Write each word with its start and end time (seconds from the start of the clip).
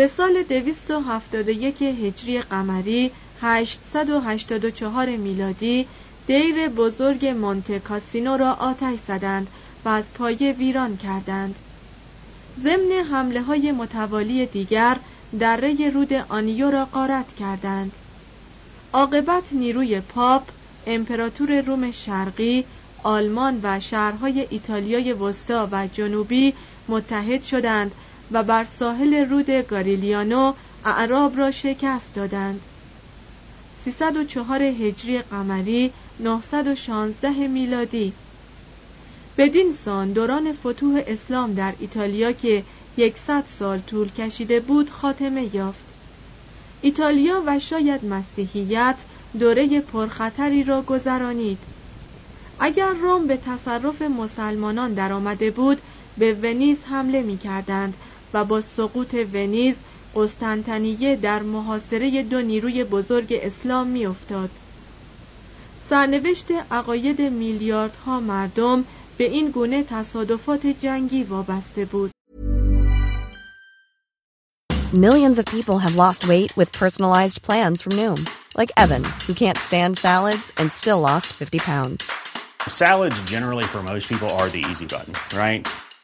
به 0.00 0.06
سال 0.06 0.42
271 0.42 1.82
هجری 1.82 2.40
قمری 2.40 3.10
884 3.40 5.16
میلادی 5.16 5.86
دیر 6.26 6.68
بزرگ 6.68 7.26
مونته 7.26 7.78
کاسینو 7.78 8.36
را 8.36 8.52
آتش 8.52 8.98
زدند 9.08 9.48
و 9.84 9.88
از 9.88 10.12
پایه 10.12 10.52
ویران 10.52 10.96
کردند. 10.96 11.54
ضمن 12.62 13.04
حمله 13.10 13.42
های 13.42 13.72
متوالی 13.72 14.46
دیگر 14.46 14.96
دره 15.40 15.90
رود 15.90 16.12
آنیو 16.12 16.70
را 16.70 16.84
غارت 16.84 17.34
کردند. 17.36 17.92
عاقبت 18.92 19.52
نیروی 19.52 20.00
پاپ 20.00 20.48
امپراتور 20.86 21.60
روم 21.60 21.90
شرقی 21.90 22.64
آلمان 23.02 23.60
و 23.62 23.80
شهرهای 23.80 24.46
ایتالیای 24.50 25.12
وسطا 25.12 25.68
و 25.72 25.86
جنوبی 25.86 26.54
متحد 26.88 27.42
شدند 27.42 27.92
و 28.32 28.42
بر 28.42 28.64
ساحل 28.64 29.14
رود 29.14 29.50
گاریلیانو 29.50 30.52
اعراب 30.84 31.38
را 31.38 31.50
شکست 31.50 32.14
دادند. 32.14 32.60
304 33.84 34.62
هجری 34.62 35.18
قمری 35.18 35.92
916 36.20 37.30
میلادی. 37.48 38.12
بدین 39.38 39.72
سان 39.72 40.12
دوران 40.12 40.52
فتوح 40.52 41.02
اسلام 41.06 41.54
در 41.54 41.74
ایتالیا 41.78 42.32
که 42.32 42.64
یکصد 42.96 43.44
سال 43.46 43.78
طول 43.78 44.08
کشیده 44.08 44.60
بود 44.60 44.90
خاتمه 44.90 45.54
یافت. 45.56 45.84
ایتالیا 46.80 47.42
و 47.46 47.58
شاید 47.58 48.04
مسیحیت 48.04 48.96
دوره 49.38 49.80
پرخطری 49.80 50.64
را 50.64 50.82
گذرانید. 50.82 51.58
اگر 52.58 52.92
روم 52.92 53.26
به 53.26 53.36
تصرف 53.36 54.02
مسلمانان 54.02 54.94
درآمده 54.94 55.50
بود 55.50 55.78
به 56.18 56.34
ونیز 56.34 56.78
حمله 56.84 57.22
می 57.22 57.38
کردند 57.38 57.94
و 58.34 58.44
با 58.44 58.60
سقوط 58.60 59.14
ونیز 59.14 59.74
قسطنطنیه 60.14 61.16
در 61.16 61.42
محاصره 61.42 62.22
دو 62.22 62.42
نیروی 62.42 62.84
بزرگ 62.84 63.38
اسلام 63.42 63.86
میافتاد. 63.86 64.50
سرنوشت 65.90 66.46
عقاید 66.70 67.22
میلیاردها 67.22 68.20
مردم 68.20 68.84
به 69.18 69.24
این 69.24 69.50
گونه 69.50 69.84
تصادفات 69.84 70.66
جنگی 70.66 71.22
وابسته 71.22 71.84
بود. 71.84 72.10
Millions 74.92 75.38
of 75.38 75.44
people 75.46 75.78
have 75.78 75.94
lost 75.94 76.26
weight 76.26 76.56
with 76.56 76.72
personalized 76.72 77.42
plans 77.42 77.80
from 77.80 77.92
Noom, 77.92 78.28
like 78.60 78.72
Evan, 78.76 79.04
who 79.26 79.34
can't 79.34 79.56
stand 79.56 79.96
salads 79.96 80.50
and 80.58 80.72
still 80.72 81.00
lost 81.00 81.28
50 81.32 81.58
pounds. 81.60 82.10
Salads 82.66 83.22
generally 83.22 83.64
for 83.64 83.84
most 83.84 84.08
people 84.08 84.30
are 84.30 84.48
the 84.48 84.64
easy 84.70 84.86
button, 84.86 85.14
right? 85.38 85.62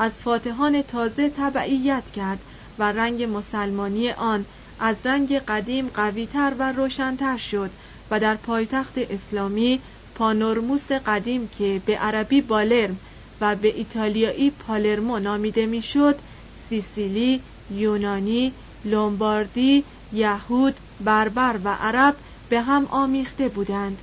از 0.00 0.12
فاتحان 0.12 0.82
تازه 0.82 1.30
تبعیت 1.30 2.10
کرد 2.10 2.44
و 2.78 2.92
رنگ 2.92 3.22
مسلمانی 3.22 4.10
آن 4.10 4.46
از 4.78 4.96
رنگ 5.06 5.38
قدیم 5.38 5.88
قویتر 5.88 6.54
و 6.58 6.72
روشنتر 6.72 7.36
شد 7.36 7.70
و 8.10 8.20
در 8.20 8.34
پایتخت 8.36 8.98
اسلامی 8.98 9.80
پانورموس 10.14 10.92
قدیم 10.92 11.48
که 11.48 11.82
به 11.86 11.98
عربی 11.98 12.40
بالرم 12.40 13.00
و 13.40 13.56
به 13.56 13.76
ایتالیایی 13.76 14.50
پالرمو 14.50 15.18
نامیده 15.18 15.66
می‌شد 15.66 16.20
سیسیلی، 16.68 17.42
یونانی، 17.70 18.54
لومباردی، 18.84 19.84
یهود، 20.12 20.80
بربر 21.00 21.60
و 21.64 21.68
عرب 21.68 22.16
به 22.48 22.60
هم 22.60 22.86
آمیخته 22.86 23.48
بودند 23.48 24.02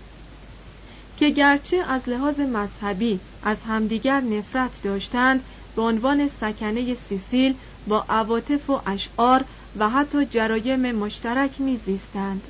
که 1.18 1.30
گرچه 1.30 1.78
از 1.78 2.10
لحاظ 2.10 2.40
مذهبی 2.40 3.20
از 3.44 3.58
همدیگر 3.64 4.22
نفرت 4.22 4.82
داشتند 4.84 5.44
به 5.78 5.84
عنوان 5.84 6.28
سکنه 6.28 6.94
سیسیل 6.94 7.56
با 7.88 8.06
عواطف 8.10 8.70
و 8.70 8.82
اشعار 8.86 9.46
و 9.80 9.90
حتی 9.90 10.26
جرایم 10.26 10.92
مشترک 10.92 11.62
میزیستند. 11.62 12.48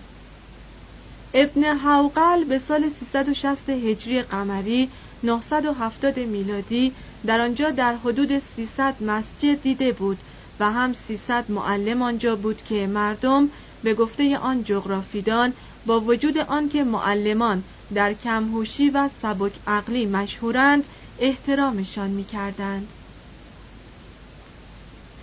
ابن 1.33 1.63
حوقل 1.63 2.43
به 2.43 2.59
سال 2.59 2.89
360 2.89 3.69
هجری 3.69 4.21
قمری 4.21 4.89
970 5.23 6.19
میلادی 6.19 6.93
در 7.25 7.41
آنجا 7.41 7.69
در 7.71 7.95
حدود 7.95 8.39
300 8.39 9.03
مسجد 9.03 9.61
دیده 9.61 9.91
بود 9.91 10.23
و 10.59 10.71
هم 10.71 10.93
300 10.93 11.51
معلم 11.51 12.01
آنجا 12.01 12.35
بود 12.35 12.61
که 12.61 12.87
مردم 12.87 13.49
به 13.83 13.93
گفته 13.93 14.37
آن 14.37 14.63
جغرافیدان 14.63 15.53
با 15.85 15.99
وجود 15.99 16.37
آنکه 16.37 16.83
معلمان 16.83 17.63
در 17.93 18.13
کمهوشی 18.13 18.89
و 18.89 19.09
سبک 19.21 19.53
عقلی 19.67 20.05
مشهورند 20.05 20.87
احترامشان 21.19 22.09
می‌کردند. 22.09 22.93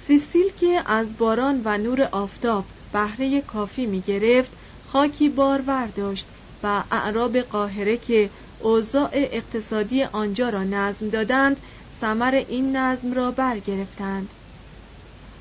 سیسیل 0.07 0.53
که 0.53 0.83
از 0.87 1.17
باران 1.17 1.63
و 1.65 1.79
نور 1.79 2.03
آفتاب 2.03 2.71
بهره 2.93 3.41
کافی 3.41 3.87
می 3.87 4.01
گرفت 4.01 4.53
خاکی 4.83 5.29
بارور 5.29 5.87
داشت 5.87 6.29
و 6.63 6.85
اعراب 6.91 7.39
قاهره 7.39 7.97
که 7.97 8.31
اوضاع 8.59 9.11
اقتصادی 9.13 10.03
آنجا 10.03 10.49
را 10.49 10.65
نظم 10.65 11.09
دادند 11.09 11.61
ثمر 12.01 12.35
این 12.49 12.77
نظم 12.77 13.13
را 13.13 13.31
برگرفتند 13.31 14.35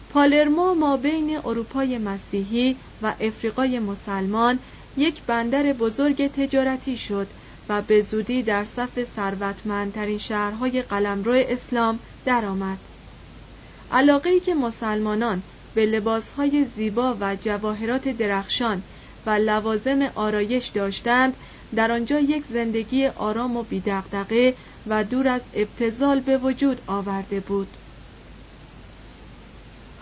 پالرمو 0.09 0.73
ما 0.73 0.97
بین 0.97 1.39
اروپای 1.45 1.97
مسیحی 1.97 2.77
و 3.01 3.15
افریقای 3.19 3.79
مسلمان 3.79 4.59
یک 4.95 5.23
بندر 5.23 5.73
بزرگ 5.73 6.27
تجارتی 6.27 6.97
شد 6.97 7.33
و 7.69 7.81
به 7.81 8.01
زودی 8.01 8.43
در 8.43 8.65
صف 8.65 9.03
ثروتمندترین 9.03 10.17
شهرهای 10.17 10.81
قلمرو 10.81 11.33
اسلام 11.47 11.99
درآمد. 12.25 12.92
علاقه 13.93 14.29
ای 14.29 14.39
که 14.39 14.53
مسلمانان 14.53 15.43
به 15.75 15.85
لباسهای 15.85 16.65
زیبا 16.75 17.17
و 17.19 17.35
جواهرات 17.35 18.07
درخشان 18.07 18.83
و 19.25 19.29
لوازم 19.29 20.11
آرایش 20.15 20.67
داشتند 20.67 21.33
در 21.75 21.91
آنجا 21.91 22.19
یک 22.19 22.43
زندگی 22.45 23.07
آرام 23.07 23.57
و 23.57 23.63
بیدقدقه 23.63 24.53
و 24.87 25.03
دور 25.03 25.27
از 25.27 25.41
ابتزال 25.53 26.19
به 26.19 26.37
وجود 26.37 26.81
آورده 26.87 27.39
بود. 27.39 27.67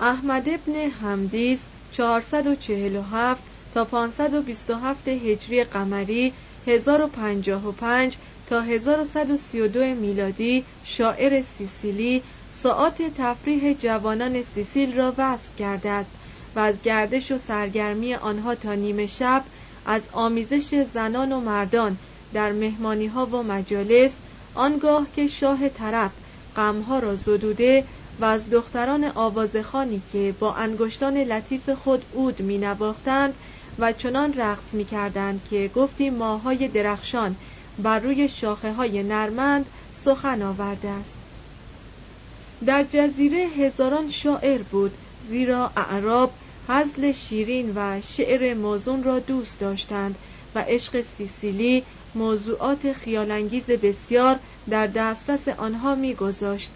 احمد 0.02 0.50
ابن 0.50 0.90
حمدیس 0.90 1.60
447 1.92 3.44
تا 3.74 3.86
527 3.86 5.08
هجری 5.08 5.64
قمری 5.64 6.34
1055 6.68 8.16
تا 8.50 8.62
1132 8.62 9.80
میلادی 9.80 10.66
شاعر 10.86 11.44
سیسیلی 11.58 12.24
ساعات 12.64 13.02
تفریح 13.02 13.74
جوانان 13.74 14.42
سیسیل 14.42 14.98
را 14.98 15.16
وصف 15.18 15.56
کرده 15.56 15.90
است 15.90 16.12
و 16.56 16.60
از 16.60 16.82
گردش 16.82 17.32
و 17.32 17.38
سرگرمی 17.38 18.16
آنها 18.16 18.56
تا 18.56 18.76
نیمه 18.76 19.06
شب 19.08 19.46
از 19.86 20.10
آمیزش 20.12 20.84
زنان 20.84 21.32
و 21.32 21.40
مردان 21.40 22.00
در 22.34 22.52
مهمانی 22.52 23.08
ها 23.08 23.26
و 23.26 23.44
مجالس 23.44 24.16
آنگاه 24.54 25.12
که 25.12 25.28
شاه 25.28 25.70
طرف 25.70 26.12
غمها 26.56 27.00
را 27.00 27.16
زدوده 27.16 27.88
و 28.20 28.26
از 28.26 28.50
دختران 28.50 29.04
آوازخانی 29.04 30.02
که 30.02 30.36
با 30.40 30.54
انگشتان 30.54 31.18
لطیف 31.18 31.70
خود 31.70 32.06
اود 32.12 32.42
می 32.42 32.58
نواختند 32.58 33.38
و 33.78 33.94
چنان 33.94 34.34
رقص 34.34 34.74
می 34.74 34.86
کردند 34.86 35.44
که 35.44 35.72
گفتی 35.74 36.10
ماهای 36.10 36.68
درخشان 36.68 37.38
بر 37.78 38.00
روی 38.00 38.30
شاخه 38.30 38.74
های 38.74 39.04
نرمند 39.04 39.70
سخن 39.92 40.42
آورده 40.42 40.90
است. 40.90 41.21
در 42.66 42.84
جزیره 42.84 43.38
هزاران 43.38 44.12
شاعر 44.12 44.62
بود 44.62 44.92
زیرا 45.30 45.72
اعراب 45.78 46.34
حزل 46.68 47.12
شیرین 47.12 47.74
و 47.76 48.02
شعر 48.02 48.54
موزون 48.54 49.04
را 49.04 49.20
دوست 49.20 49.60
داشتند 49.60 50.16
و 50.56 50.60
عشق 50.60 51.02
سیسیلی 51.18 51.84
موضوعات 52.16 52.94
خیالانگیز 52.94 53.66
بسیار 53.66 54.40
در 54.70 54.88
دسترس 54.88 55.48
آنها 55.48 55.96
میگذاشت. 55.96 56.72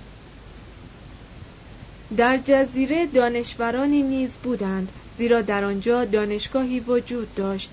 در 2.18 2.38
جزیره 2.38 3.06
دانشورانی 3.06 4.02
نیز 4.02 4.38
بودند 4.44 4.92
زیرا 5.18 5.42
در 5.42 5.64
آنجا 5.64 6.06
دانشگاهی 6.06 6.80
وجود 6.80 7.34
داشت. 7.36 7.72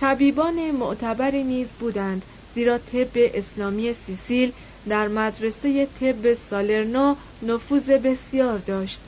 طبیبان 0.00 0.70
معتبری 0.70 1.44
نیز 1.44 1.72
بودند 1.72 2.24
زیرا 2.54 2.78
طب 2.78 3.10
اسلامی 3.14 3.94
سیسیل 3.94 4.52
در 4.88 5.08
مدرسه 5.08 5.86
طب 5.86 6.34
سالرنا 6.34 7.16
نفوذ 7.42 7.90
بسیار 7.90 8.58
داشت. 8.58 9.00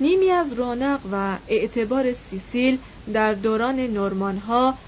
نیمی 0.00 0.30
از 0.30 0.52
رونق 0.52 1.00
و 1.12 1.38
اعتبار 1.48 2.12
سیسیل 2.12 2.78
در 3.12 3.34
دوران 3.34 3.80
نورمانها 3.80 4.78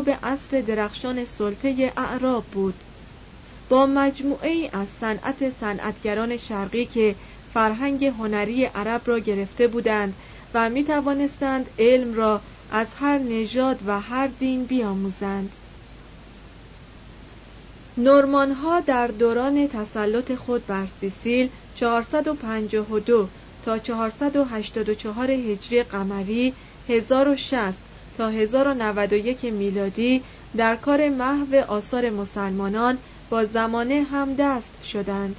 به 0.00 0.18
عصر 0.22 0.60
درخشان 0.60 1.24
سلطه 1.24 1.92
اعراب 1.96 2.46
بود. 2.46 2.84
با 3.68 3.86
مجموعه 3.86 4.70
از 4.72 4.88
صنعت 4.88 5.50
صنعتگران 5.50 6.36
شرقی 6.36 6.86
که 6.86 7.16
فرهنگ 7.54 8.04
هنری 8.04 8.64
عرب 8.64 9.02
را 9.04 9.18
گرفته 9.18 9.68
بودند 9.68 10.16
و 10.54 10.70
می 10.70 10.84
توانستند 10.84 11.70
علم 11.78 12.14
را 12.14 12.40
از 12.70 12.88
هر 12.94 13.18
نژاد 13.18 13.82
و 13.86 14.00
هر 14.00 14.26
دین 14.26 14.64
بیاموزند. 14.64 15.56
نورمان 17.96 18.52
ها 18.52 18.80
در 18.80 19.06
دوران 19.06 19.68
تسلط 19.68 20.34
خود 20.34 20.66
بر 20.66 20.86
سیسیل 21.00 21.48
452 21.76 23.28
تا 23.64 23.78
484 23.78 25.30
هجری 25.30 25.82
قمری 25.82 26.52
1060 26.88 27.78
تا 28.18 28.28
1091 28.28 29.44
میلادی 29.44 30.22
در 30.56 30.76
کار 30.76 31.08
محو 31.08 31.64
آثار 31.68 32.10
مسلمانان 32.10 32.98
با 33.30 33.44
زمانه 33.44 34.06
هم 34.12 34.34
دست 34.34 34.70
شدند. 34.84 35.36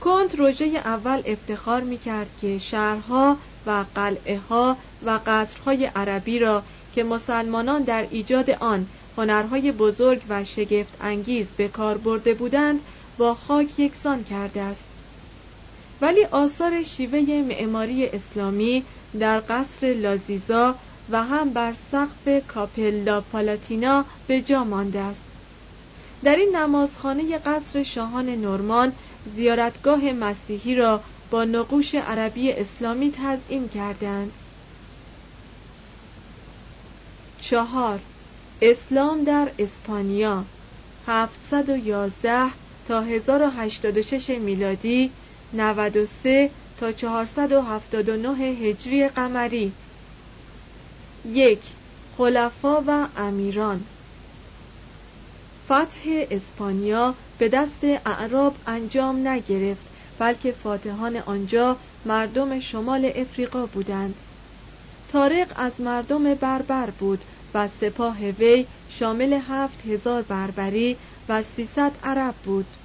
کنت 0.00 0.34
روژه 0.34 0.64
اول 0.64 1.22
افتخار 1.26 1.80
می 1.80 1.98
کرد 1.98 2.28
که 2.40 2.58
شهرها 2.58 3.36
و 3.66 3.84
قلعه 3.94 4.38
ها 4.38 4.76
و 5.06 5.20
قصرهای 5.26 5.86
عربی 5.86 6.38
را 6.38 6.62
که 6.94 7.04
مسلمانان 7.04 7.82
در 7.82 8.06
ایجاد 8.10 8.50
آن 8.50 8.86
هنرهای 9.16 9.72
بزرگ 9.72 10.22
و 10.28 10.44
شگفت 10.44 10.96
انگیز 11.00 11.52
به 11.52 11.68
کار 11.68 11.98
برده 11.98 12.34
بودند 12.34 12.80
با 13.18 13.34
خاک 13.34 13.78
یکسان 13.78 14.24
کرده 14.24 14.60
است. 14.60 14.84
ولی 16.00 16.24
آثار 16.24 16.82
شیوه 16.82 17.44
معماری 17.48 18.06
اسلامی 18.06 18.84
در 19.18 19.42
قصر 19.48 19.86
لازیزا 19.86 20.78
و 21.08 21.22
هم 21.22 21.52
بر 21.52 21.72
سقف 21.72 22.46
کاپلا 22.46 23.20
پالاتینا 23.20 24.04
به 24.26 24.40
جا 24.40 24.64
مانده 24.64 24.98
است. 24.98 25.24
در 26.24 26.36
این 26.36 26.56
نمازخانه 26.56 27.38
قصر 27.38 27.82
شاهان 27.82 28.28
نورمان 28.28 28.92
زیارتگاه 29.36 30.12
مسیحی 30.12 30.74
را 30.74 31.04
با 31.30 31.44
نقوش 31.44 31.94
عربی 31.94 32.52
اسلامی 32.52 33.12
تزئین 33.12 33.68
کردند 33.68 34.32
چهار 37.40 38.00
اسلام 38.64 39.24
در 39.24 39.48
اسپانیا. 39.58 40.44
711 41.06 42.50
تا 42.88 43.00
1086 43.00 44.30
میلادی 44.30 45.10
93 45.52 46.50
تا 46.80 46.92
479 46.92 48.28
هجری 48.38 49.08
قمری. 49.08 49.72
یک 51.24 51.58
خلفا 52.18 52.82
و 52.86 53.06
امیران. 53.16 53.84
فتح 55.64 56.24
اسپانیا 56.30 57.14
به 57.38 57.48
دست 57.48 57.84
اعراب 57.84 58.54
انجام 58.66 59.28
نگرفت 59.28 59.86
بلکه 60.18 60.52
فاتحان 60.52 61.16
آنجا 61.16 61.76
مردم 62.04 62.60
شمال 62.60 63.12
افریقا 63.14 63.66
بودند. 63.66 64.14
تارق 65.12 65.52
از 65.56 65.80
مردم 65.80 66.34
بربر 66.34 66.90
بود 66.90 67.24
و 67.54 67.68
سپاه 67.68 68.20
وی 68.30 68.66
شامل 68.88 69.32
هفت 69.32 69.86
هزار 69.86 70.22
بربری 70.22 70.98
و 71.28 71.42
سیصد 71.42 71.98
عرب 72.02 72.36
بود. 72.42 72.76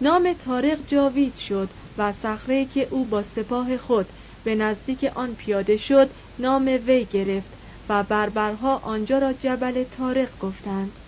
نام 0.00 0.32
تارق 0.32 0.78
جاوید 0.86 1.36
شد 1.36 1.72
و 1.96 2.12
صخره 2.12 2.64
که 2.66 2.88
او 2.90 3.06
با 3.06 3.22
سپاه 3.22 3.76
خود 3.76 4.12
به 4.42 4.54
نزدیک 4.54 5.04
آن 5.04 5.34
پیاده 5.34 5.76
شد 5.76 6.12
نام 6.38 6.66
وی 6.66 7.04
گرفت 7.04 7.54
و 7.88 8.02
بربرها 8.02 8.76
آنجا 8.76 9.18
را 9.18 9.32
جبل 9.32 9.84
تارق 9.84 10.38
گفتند. 10.38 10.98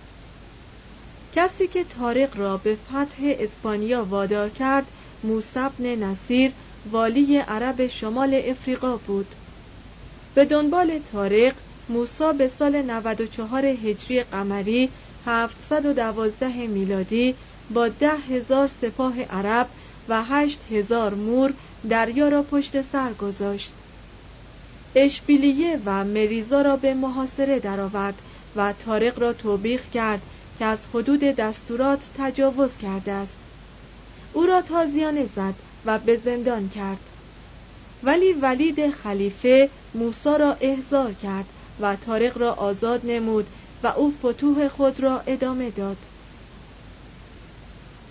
کسی 1.32 1.68
که 1.68 1.84
تارق 1.84 2.36
را 2.36 2.56
به 2.58 2.76
فتح 2.76 3.22
اسپانیا 3.38 4.04
وادار 4.04 4.50
کرد 4.50 4.90
موسبن 5.22 5.94
نصیر 5.94 6.54
والی 6.84 7.38
عرب 7.38 7.86
شمال 7.86 8.42
افریقا 8.44 8.96
بود. 8.96 9.34
به 10.34 10.44
دنبال 10.44 10.98
تارق 10.98 11.54
موسا 11.88 12.32
به 12.32 12.50
سال 12.58 12.82
94 12.82 13.64
هجری 13.64 14.22
قمری 14.22 14.88
712 15.26 16.66
میلادی 16.66 17.34
با 17.70 17.88
ده 17.88 18.16
هزار 18.16 18.68
سپاه 18.68 19.22
عرب 19.22 19.68
و 20.08 20.24
هشت 20.24 20.60
هزار 20.70 21.14
مور 21.14 21.52
دریا 21.88 22.28
را 22.28 22.42
پشت 22.42 22.82
سر 22.82 23.12
گذاشت. 23.12 23.72
اشبیلیه 24.94 25.80
و 25.84 26.04
مریزا 26.04 26.62
را 26.62 26.76
به 26.76 26.94
محاصره 26.94 27.58
درآورد 27.58 28.18
و 28.56 28.72
تارق 28.72 29.18
را 29.18 29.32
توبیخ 29.32 29.80
کرد 29.94 30.22
که 30.58 30.64
از 30.64 30.86
حدود 30.94 31.20
دستورات 31.20 32.00
تجاوز 32.18 32.72
کرده 32.82 33.12
است. 33.12 33.36
او 34.32 34.46
را 34.46 34.62
تازیانه 34.62 35.26
زد 35.36 35.54
و 35.84 35.98
به 35.98 36.16
زندان 36.16 36.68
کرد. 36.68 36.98
ولی 38.02 38.32
ولید 38.32 38.90
خلیفه 38.90 39.70
موسا 39.94 40.36
را 40.36 40.56
احضار 40.60 41.12
کرد 41.12 41.46
و 41.78 41.96
تارق 41.96 42.38
را 42.38 42.52
آزاد 42.52 43.00
نمود 43.04 43.50
و 43.82 43.86
او 43.86 44.10
فتوح 44.10 44.68
خود 44.68 45.00
را 45.00 45.20
ادامه 45.26 45.70
داد. 45.70 46.08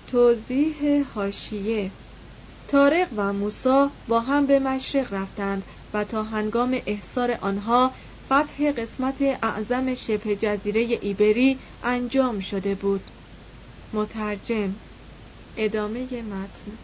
توضیح 0.08 1.04
هاشیه 1.14 1.92
تارق 2.68 3.08
و 3.16 3.34
موسا 3.34 3.92
با 4.08 4.20
هم 4.20 4.46
به 4.46 4.60
مشرق 4.60 5.14
رفتند 5.14 5.66
و 5.94 6.04
تا 6.04 6.24
هنگام 6.24 6.82
احصار 6.86 7.32
آنها 7.42 7.94
فتح 8.26 8.72
قسمت 8.72 9.22
اعظم 9.22 9.94
شبه 9.94 10.36
جزیره 10.36 10.82
ایبری 11.02 11.62
انجام 11.84 12.40
شده 12.40 12.76
بود. 12.76 13.12
مترجم 13.94 14.76
ادامه 15.56 16.22
متن. 16.22 16.80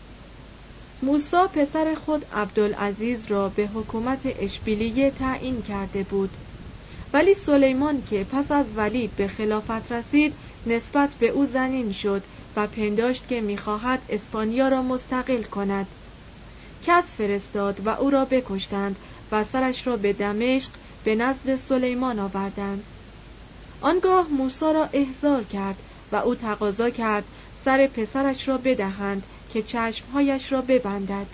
موسا 1.02 1.48
پسر 1.48 1.96
خود 1.96 2.26
عبدالعزیز 2.32 3.26
را 3.32 3.50
به 3.50 3.68
حکومت 3.68 4.22
اشبیلیه 4.26 5.12
تعیین 5.12 5.62
کرده 5.62 6.04
بود. 6.04 6.38
ولی 7.14 7.34
سلیمان 7.34 8.04
که 8.04 8.24
پس 8.24 8.52
از 8.52 8.78
ولید 8.78 9.16
به 9.16 9.28
خلافت 9.28 9.92
رسید 9.92 10.34
نسبت 10.66 11.16
به 11.16 11.28
او 11.28 11.46
زنین 11.46 11.92
شد 11.92 12.24
و 12.56 12.68
پنداشت 12.68 13.28
که 13.28 13.42
می‌خواهد 13.42 14.02
اسپانیا 14.10 14.68
را 14.68 14.82
مستقل 14.82 15.44
کند. 15.44 15.96
کس 16.82 17.16
فرستاد 17.16 17.88
و 17.88 17.90
او 17.90 18.10
را 18.10 18.26
بکشتند 18.26 19.00
و 19.32 19.44
سرش 19.44 19.88
را 19.88 19.98
به 19.98 20.14
دمشق 20.14 20.72
به 21.04 21.16
نزد 21.16 21.56
سلیمان 21.56 22.20
آوردند. 22.20 22.88
آنگاه 23.82 24.28
موسا 24.28 24.72
را 24.72 24.90
احضار 24.94 25.44
کرد 25.44 25.84
و 26.12 26.16
او 26.16 26.36
تقاضا 26.36 26.90
کرد 26.90 27.26
سر 27.66 27.88
پسرش 27.88 28.48
را 28.48 28.58
بدهند 28.58 29.28
که 29.50 29.64
چشمهایش 29.64 30.52
را 30.52 30.62
ببندد. 30.62 31.28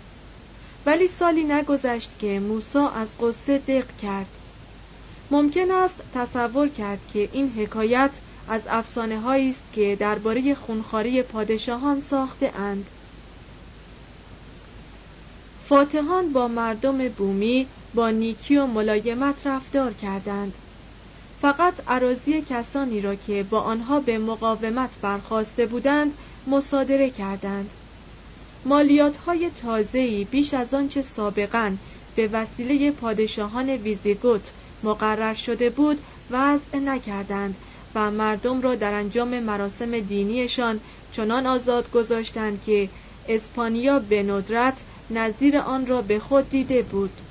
ولی 0.86 1.08
سالی 1.08 1.44
نگذشت 1.44 2.20
که 2.20 2.40
موسا 2.40 2.90
از 2.90 3.18
قصه 3.20 3.58
دق 3.58 3.96
کرد. 3.96 4.35
ممکن 5.32 5.72
است 5.72 6.04
تصور 6.14 6.70
کرد 6.70 7.00
که 7.08 7.30
این 7.32 7.50
حکایت 7.50 8.12
از 8.48 8.62
افسانه 8.68 9.28
است 9.28 9.74
که 9.74 9.96
درباره 10.00 10.56
خونخواری 10.56 11.22
پادشاهان 11.22 12.00
ساخته 12.00 12.52
اند. 12.56 12.90
فاتحان 15.68 16.34
با 16.34 16.48
مردم 16.48 17.10
بومی 17.10 17.68
با 17.94 18.10
نیکی 18.10 18.58
و 18.58 18.66
ملایمت 18.66 19.48
رفتار 19.48 19.94
کردند. 19.94 20.58
فقط 21.42 21.82
عراضی 21.88 22.42
کسانی 22.42 23.02
را 23.02 23.16
که 23.16 23.44
با 23.44 23.60
آنها 23.60 24.00
به 24.00 24.18
مقاومت 24.18 24.98
برخواسته 25.02 25.66
بودند 25.66 26.14
مصادره 26.48 27.10
کردند. 27.10 27.70
مالیات 28.66 29.18
های 29.18 29.50
تازه‌ای 29.50 30.26
بیش 30.26 30.54
از 30.54 30.74
آنچه 30.74 31.02
سابقا 31.02 31.78
به 32.16 32.28
وسیله 32.28 32.92
پادشاهان 32.92 33.70
ویزیگوت 33.70 34.52
مقرر 34.84 35.34
شده 35.34 35.70
بود 35.70 36.02
وضع 36.30 36.78
نکردند 36.78 37.58
و 37.96 38.12
مردم 38.12 38.62
را 38.62 38.76
در 38.76 38.94
انجام 38.94 39.40
مراسم 39.40 40.00
دینیشان 40.00 40.80
چنان 41.12 41.46
آزاد 41.48 41.92
گذاشتند 41.92 42.62
که 42.62 42.90
اسپانیا 43.28 44.00
به 44.00 44.24
ندرت 44.24 44.84
نظیر 45.10 45.58
آن 45.58 45.88
را 45.88 46.02
به 46.02 46.20
خود 46.20 46.50
دیده 46.50 46.82
بود. 46.82 47.22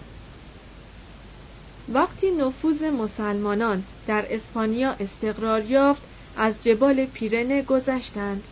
وقتی 1.88 2.30
نفوذ 2.30 2.82
مسلمانان 2.82 3.84
در 4.06 4.26
اسپانیا 4.30 4.90
استقرار 5.00 5.64
یافت 5.64 6.02
از 6.36 6.62
جبال 6.62 7.06
پیرنه 7.06 7.62
گذشتند. 7.62 8.48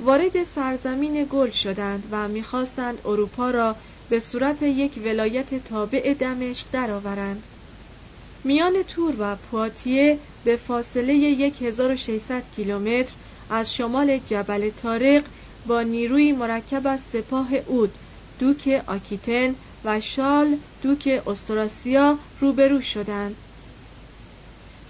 وارد 0.00 0.44
سرزمین 0.44 1.26
گل 1.30 1.50
شدند 1.50 2.06
و 2.10 2.28
می‌خواستند 2.28 3.00
اروپا 3.04 3.50
را 3.50 3.76
به 4.08 4.20
صورت 4.20 4.62
یک 4.62 5.00
ولایت 5.04 5.64
تابع 5.64 6.14
دمشق 6.14 6.66
درآورند. 6.72 7.46
میان 8.44 8.82
تور 8.82 9.14
و 9.18 9.36
پواتیه 9.36 10.18
به 10.44 10.56
فاصله 10.56 11.12
1600 11.60 12.42
کیلومتر 12.56 13.12
از 13.50 13.74
شمال 13.74 14.20
جبل 14.26 14.70
تارق 14.70 15.22
با 15.66 15.82
نیروی 15.82 16.32
مرکب 16.32 16.86
از 16.86 17.00
سپاه 17.12 17.48
اود 17.66 17.92
دوک 18.38 18.82
آکیتن 18.86 19.54
و 19.84 20.00
شال 20.00 20.56
دوک 20.82 21.22
استراسیا 21.26 22.18
روبرو 22.40 22.80
شدند. 22.80 23.36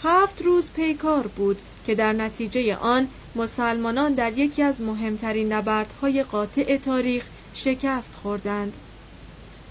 هفت 0.03 0.43
روز 0.43 0.71
پیکار 0.71 1.27
بود 1.27 1.59
که 1.87 1.95
در 1.95 2.13
نتیجه 2.13 2.77
آن 2.77 3.09
مسلمانان 3.35 4.15
در 4.15 4.39
یکی 4.39 4.63
از 4.63 4.81
مهمترین 4.81 5.53
نبردهای 5.53 6.23
قاطع 6.23 6.77
تاریخ 6.77 7.25
شکست 7.55 8.11
خوردند. 8.23 8.73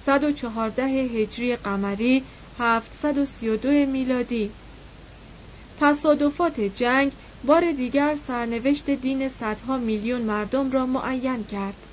114 0.05 0.83
هجری 0.83 1.55
قمری 1.55 2.23
732 2.59 3.69
میلادی. 3.69 4.51
تصادفات 5.79 6.59
جنگ 6.59 7.11
بار 7.43 7.71
دیگر 7.71 8.15
سرنوشت 8.27 8.89
دین 8.89 9.29
صدها 9.29 9.77
میلیون 9.77 10.21
مردم 10.21 10.71
را 10.71 10.85
معین 10.85 11.43
کرد. 11.43 11.87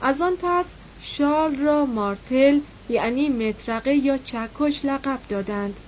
از 0.00 0.20
آن 0.20 0.36
پس 0.42 0.64
شارل 1.00 1.56
را 1.56 1.86
مارتل 1.86 2.60
یعنی 2.88 3.28
مترقه 3.28 3.94
یا 3.94 4.18
چکش 4.18 4.84
لقب 4.84 5.18
دادند. 5.28 5.80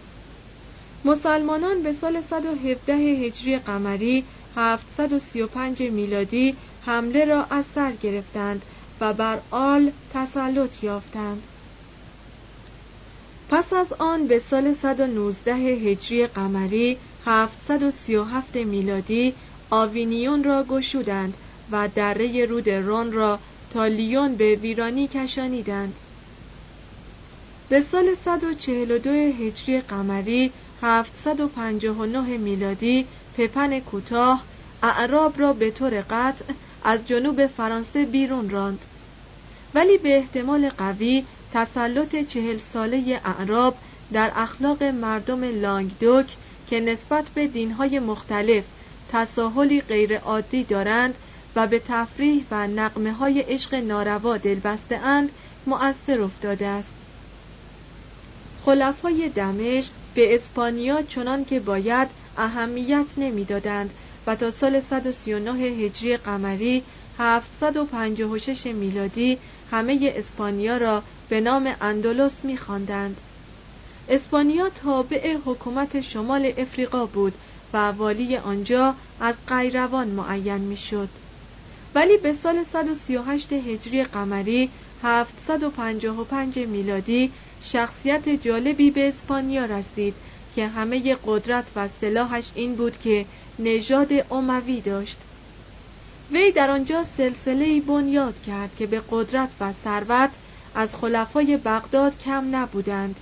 مسلمانان 1.04 1.83
به 1.83 1.93
سال 1.93 2.21
117 2.21 2.95
هجری 2.95 3.59
قمری 3.59 4.25
735 4.57 5.83
میلادی 5.83 6.57
حمله 6.81 7.25
را 7.25 7.45
از 7.45 7.64
سر 7.75 7.93
گرفتند 7.93 8.64
و 9.00 9.12
بر 9.12 9.40
آل 9.50 9.90
تسلط 10.11 10.83
یافتند. 10.83 11.47
پس 13.55 13.73
از 13.73 13.93
آن 13.93 14.27
به 14.27 14.39
سال 14.39 14.73
119 14.73 15.55
هجری 15.55 16.27
قمری 16.27 16.97
737 17.27 18.57
میلادی 18.57 19.35
آوینیون 19.71 20.45
را 20.45 20.65
گشودند 20.65 21.35
و 21.73 21.89
دره 21.89 22.47
رود 22.47 22.71
رون 22.71 23.13
را 23.13 23.39
تا 23.73 23.87
لیون 23.87 24.35
به 24.35 24.55
ویرانی 24.55 25.09
کشانیدند. 25.09 25.95
به 27.69 27.85
سال 27.93 28.15
142 28.25 29.11
هجری 29.11 29.81
قمری 29.81 30.53
759 30.83 32.21
میلادی 32.21 33.07
پپن 33.39 33.81
کوتاه 33.81 34.43
اعراب 34.83 35.41
را 35.41 35.53
به 35.53 35.71
طور 35.71 36.01
قطع 36.01 36.45
از 36.85 37.07
جنوب 37.07 37.47
فرانسه 37.47 38.05
بیرون 38.05 38.51
راند. 38.51 38.85
ولی 39.75 39.99
به 39.99 40.17
احتمال 40.17 40.69
قوی 40.69 41.25
تسلط 41.55 42.17
چهل 42.17 42.59
ساله 42.59 43.21
اعراب 43.25 43.79
در 44.13 44.33
اخلاق 44.35 44.83
مردم 44.83 45.45
لانگدوک 45.45 46.37
که 46.67 46.81
نسبت 46.81 47.25
به 47.35 47.47
دینهای 47.47 47.99
مختلف 47.99 48.65
تساهلی 49.09 49.81
غیرعادی 49.81 50.65
دارند 50.65 51.15
و 51.57 51.67
به 51.67 51.79
تفریح 51.79 52.45
و 52.51 52.67
نقمه 52.67 53.13
های 53.13 53.41
عشق 53.41 53.75
ناروا 53.75 54.37
دلبسته 54.37 54.97
اند 54.97 55.31
مؤثر 55.67 56.23
افتاده 56.23 56.67
است. 56.67 56.95
خلفای 58.65 59.29
دمشق 59.29 59.93
به 60.15 60.35
اسپانیا 60.35 61.03
چنان 61.03 61.45
که 61.45 61.61
باید 61.61 62.09
اهمیت 62.37 63.07
نمی‌دادند 63.17 63.95
و 64.27 64.37
تا 64.37 64.51
سال 64.51 64.81
139 64.81 65.61
هجری 65.61 66.17
قمری 66.17 66.83
756 67.19 68.67
میلادی 68.67 69.39
همه 69.71 70.13
اسپانیا 70.17 70.77
را 70.77 71.03
به 71.35 71.41
نام 71.41 71.76
اندلس 71.81 72.45
می‌خواندند. 72.45 73.21
اسپانیا 74.09 74.69
تابع 74.69 75.37
حکومت 75.45 76.00
شمال 76.00 76.53
افریقا 76.57 77.07
بود 77.07 77.38
و 77.73 77.76
والی 77.76 78.37
آنجا 78.37 78.97
از 79.21 79.35
قیروان 79.47 80.09
معین 80.09 80.59
می‌شد. 80.59 81.11
ولی 81.95 82.17
به 82.17 82.33
سال 82.33 82.62
138 82.64 83.53
هجری 83.53 84.05
قمری 84.05 84.73
755 85.03 86.59
میلادی 86.59 87.35
شخصیت 87.61 88.29
جالبی 88.29 88.91
به 88.91 89.09
اسپانیا 89.09 89.64
رسید 89.64 90.21
که 90.55 90.67
همه 90.67 91.17
قدرت 91.25 91.73
و 91.76 91.88
سلاحش 91.88 92.53
این 92.55 92.76
بود 92.76 92.97
که 92.97 93.26
نژاد 93.59 94.12
اموی 94.31 94.81
داشت 94.81 95.25
وی 96.31 96.53
در 96.53 96.71
آنجا 96.71 97.05
سلسله 97.05 97.81
بنیاد 97.81 98.41
کرد 98.41 98.75
که 98.75 98.87
به 98.87 99.03
قدرت 99.09 99.57
و 99.61 99.73
ثروت 99.73 100.38
از 100.75 100.97
خلفای 100.97 101.57
بغداد 101.57 102.19
کم 102.19 102.57
نبودند. 102.57 103.21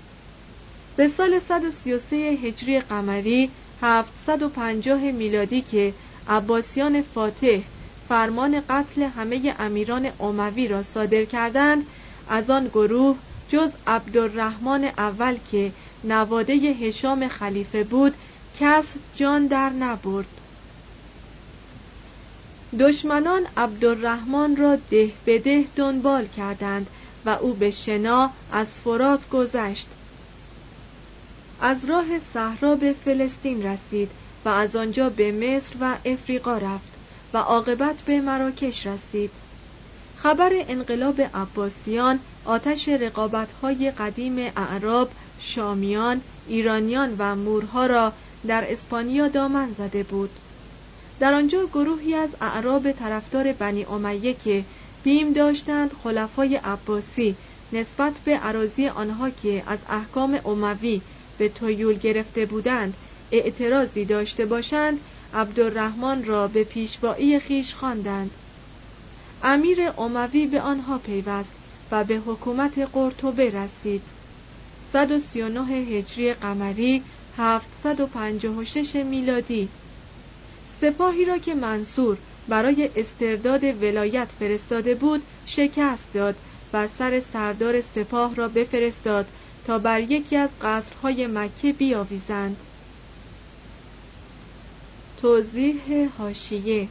به 0.96 1.08
سال 1.08 1.38
133 1.38 2.16
هجری 2.16 2.80
قمری 2.80 3.50
750 3.82 5.00
میلادی 5.00 5.60
که 5.62 5.94
عباسیان 6.28 7.02
فاتح 7.02 7.60
فرمان 8.08 8.62
قتل 8.68 9.02
همه 9.02 9.54
امیران 9.58 10.10
اموی 10.20 10.68
را 10.68 10.82
صادر 10.82 11.24
کردند 11.24 11.82
از 12.28 12.50
آن 12.50 12.68
گروه 12.68 13.16
جز 13.48 13.70
عبدالرحمن 13.86 14.84
اول 14.84 15.36
که 15.50 15.72
نواده 16.04 16.52
هشام 16.52 17.28
خلیفه 17.28 17.84
بود 17.84 18.14
کس 18.60 18.84
جان 19.16 19.46
در 19.46 19.70
نبرد. 19.70 20.26
دشمنان 22.80 23.42
عبدالرحمن 23.56 24.56
را 24.56 24.76
ده 24.90 25.12
به 25.24 25.38
ده 25.38 25.64
دنبال 25.76 26.26
کردند 26.26 26.90
و 27.24 27.28
او 27.30 27.54
به 27.54 27.70
شنا 27.70 28.30
از 28.50 28.74
فرات 28.74 29.28
گذشت. 29.28 29.88
از 31.60 31.84
راه 31.84 32.18
صحرا 32.18 32.76
به 32.76 32.92
فلسطین 32.92 33.62
رسید 33.62 34.10
و 34.44 34.48
از 34.48 34.76
آنجا 34.76 35.10
به 35.10 35.32
مصر 35.32 35.76
و 35.80 35.98
افریقا 36.04 36.58
رفت 36.58 36.92
و 37.32 37.36
عاقبت 37.36 38.02
به 38.02 38.20
مراکش 38.20 38.86
رسید. 38.86 39.30
خبر 40.14 40.50
انقلاب 40.52 41.20
عباسیان 41.20 42.20
آتش 42.44 42.88
رقابت‌های 42.88 43.90
قدیم 43.90 44.38
اعراب، 44.38 45.12
شامیان، 45.38 46.22
ایرانیان 46.46 47.14
و 47.18 47.36
مورها 47.36 47.86
را 47.86 48.12
در 48.46 48.72
اسپانیا 48.72 49.28
دامن 49.28 49.72
زده 49.72 50.02
بود. 50.02 50.40
در 51.18 51.34
آنجا 51.34 51.66
گروهی 51.66 52.14
از 52.14 52.36
اعراب 52.40 52.92
طرفدار 52.92 53.52
بنی 53.52 53.84
امیه 53.84 54.34
که 54.34 54.64
بیم 55.02 55.32
داشتند 55.32 55.92
خلفای 56.02 56.56
عباسی 56.56 57.36
نسبت 57.72 58.18
به 58.24 58.36
عراضی 58.36 58.86
آنها 58.88 59.30
که 59.30 59.62
از 59.66 59.78
احکام 59.88 60.40
اموی 60.44 61.02
به 61.38 61.48
تویول 61.48 61.94
گرفته 61.94 62.46
بودند 62.46 62.96
اعتراضی 63.32 64.04
داشته 64.04 64.46
باشند 64.46 65.00
عبدالرحمن 65.34 66.24
را 66.24 66.48
به 66.48 66.64
پیشوایی 66.64 67.38
خیش 67.38 67.74
خواندند. 67.74 68.30
امیر 69.42 69.78
اموی 69.98 70.46
به 70.46 70.60
آنها 70.60 70.98
پیوست 70.98 71.52
و 71.90 72.04
به 72.04 72.14
حکومت 72.14 72.78
قرطبه 72.78 73.50
رسید. 73.50 74.02
139 74.92 75.66
هجری 75.66 76.34
قمری 76.34 77.02
756 77.36 78.96
میلادی. 78.96 79.68
سپاهی 80.80 81.24
را 81.24 81.38
که 81.38 81.54
منصور 81.54 82.18
برای 82.48 82.90
استرداد 82.96 83.64
ولایت 83.64 84.32
فرستاده 84.38 84.94
بود 84.94 85.22
شکست 85.44 86.12
داد 86.12 86.40
و 86.72 86.88
سر 86.88 87.20
سردار 87.20 87.80
سپاه 87.80 88.34
را 88.34 88.48
بفرستاد 88.48 89.28
تا 89.64 89.78
بر 89.78 90.00
یکی 90.00 90.36
از 90.36 90.50
قصرهای 90.60 91.26
مکه 91.26 91.72
بیاویزند. 91.72 92.64
توضیح 95.16 96.08
هاشیه 96.18 96.88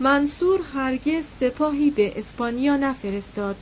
منصور 0.00 0.60
هرگز 0.62 1.24
سپاهی 1.40 1.90
به 1.90 2.18
اسپانیا 2.18 2.76
نفرستاد. 2.76 3.56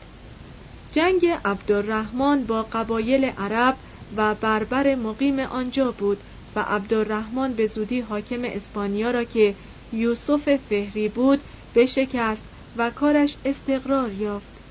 جنگ 0.93 1.27
عبدالرحمن 1.45 2.45
با 2.47 2.63
قبایل 2.63 3.25
عرب 3.25 3.79
و 4.17 4.35
بربر 4.35 4.95
مقیم 4.95 5.39
آنجا 5.39 5.93
بود 5.93 6.25
و 6.57 6.61
عبدالرحمن 6.61 7.55
به 7.55 7.67
زودی 7.67 8.01
حاکم 8.01 8.45
اسپانیا 8.45 9.11
را 9.11 9.25
که 9.25 9.57
یوسف 9.95 10.57
فهری 10.57 11.09
بود 11.09 11.41
بشکست 11.75 12.45
و 12.77 12.91
کارش 12.91 13.37
استقرار 13.45 14.13
یافت. 14.13 14.65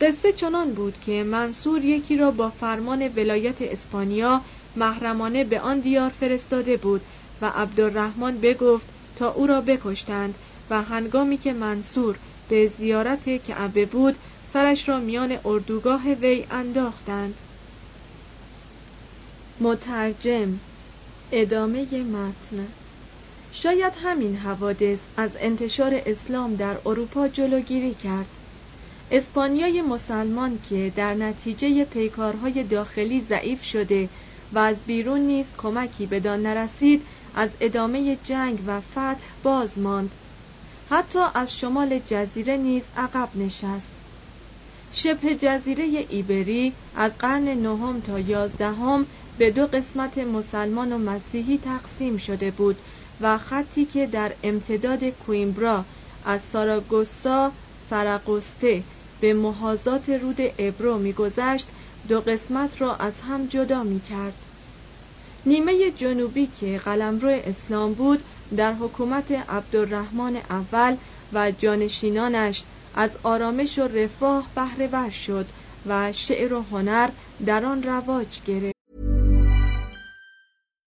قصه 0.00 0.32
چنان 0.32 0.74
بود 0.74 0.98
که 0.98 1.24
منصور 1.24 1.84
یکی 1.84 2.16
را 2.16 2.30
با 2.30 2.50
فرمان 2.50 3.08
ولایت 3.08 3.62
اسپانیا 3.62 4.44
محرمانه 4.76 5.44
به 5.44 5.60
آن 5.60 5.80
دیار 5.80 6.10
فرستاده 6.10 6.76
بود 6.76 7.00
و 7.40 7.52
عبدالرحمن 7.54 8.38
بگفت 8.38 8.94
تا 9.16 9.30
او 9.30 9.46
را 9.46 9.60
بکشتند 9.60 10.38
و 10.70 10.82
هنگامی 10.82 11.38
که 11.38 11.52
منصور 11.52 12.18
به 12.48 12.66
زیارت 12.66 13.42
کعبه 13.42 13.86
بود 13.86 14.18
سرش 14.52 14.88
را 14.88 15.00
میان 15.00 15.38
اردوگاه 15.44 16.08
وی 16.08 16.46
انداختند. 16.50 17.40
مترجم 19.60 20.60
ادامه 21.32 22.02
متن. 22.02 22.72
شاید 23.52 23.92
همین 24.04 24.36
حوادث 24.36 24.98
از 25.16 25.30
انتشار 25.40 26.02
اسلام 26.06 26.56
در 26.56 26.76
اروپا 26.86 27.28
جلوگیری 27.28 27.94
کرد. 27.94 28.28
اسپانیای 29.10 29.82
مسلمان 29.82 30.58
که 30.68 30.92
در 30.96 31.14
نتیجه 31.14 31.84
پیکارهای 31.84 32.62
داخلی 32.62 33.20
ضعیف 33.20 33.64
شده 33.64 34.08
و 34.52 34.58
از 34.58 34.76
بیرون 34.86 35.20
نیز 35.20 35.46
کمکی 35.58 36.06
بدان 36.06 36.42
نرسید 36.42 37.02
از 37.34 37.50
ادامه 37.60 38.16
جنگ 38.24 38.58
و 38.66 38.80
فتح 38.80 39.26
باز 39.42 39.78
ماند. 39.78 40.14
حتی 40.90 41.18
از 41.34 41.58
شمال 41.58 41.98
جزیره 41.98 42.56
نیز 42.56 42.82
عقب 42.96 43.28
نشست. 43.34 43.90
شبه 44.92 45.34
جزیره 45.34 45.84
ایبری 46.08 46.72
از 46.96 47.12
قرن 47.18 47.48
نهم 47.48 48.00
تا 48.00 48.18
یازدهم 48.18 49.06
به 49.38 49.50
دو 49.50 49.66
قسمت 49.66 50.18
مسلمان 50.18 50.92
و 50.92 50.98
مسیحی 50.98 51.58
تقسیم 51.58 52.16
شده 52.16 52.50
بود 52.50 52.76
و 53.22 53.38
خطی 53.38 53.84
که 53.84 54.06
در 54.06 54.32
امتداد 54.42 55.04
کویمبرا 55.04 55.84
از 56.26 56.40
ساراگوسا 56.52 57.52
سرقسته 57.90 58.82
به 59.20 59.34
محاذات 59.34 60.08
رود 60.08 60.40
ابرو 60.58 60.98
میگذشت 60.98 61.66
دو 62.08 62.20
قسمت 62.20 62.80
را 62.80 62.96
از 62.96 63.12
هم 63.28 63.46
جدا 63.46 63.82
می 63.82 64.00
کرد. 64.00 64.34
نیمه 65.46 65.90
جنوبی 65.90 66.48
که 66.60 66.78
قلمرو 66.78 67.28
اسلام 67.28 67.94
بود 67.94 68.22
در 68.56 68.72
حکومت 68.72 69.32
عبدالرحمن 69.32 70.36
اول 70.36 70.96
و 71.32 71.50
جانشینانش 71.50 72.62
از 72.94 73.10
آرامش 73.22 73.78
و 73.78 73.82
رفاه 73.82 74.46
بهره 74.54 75.10
شد 75.10 75.46
و 75.86 76.12
شعر 76.12 76.52
و 76.52 76.62
هنر 76.62 77.10
در 77.46 77.64
آن 77.64 77.82
رواج 77.82 78.40
گرفت. 78.46 78.79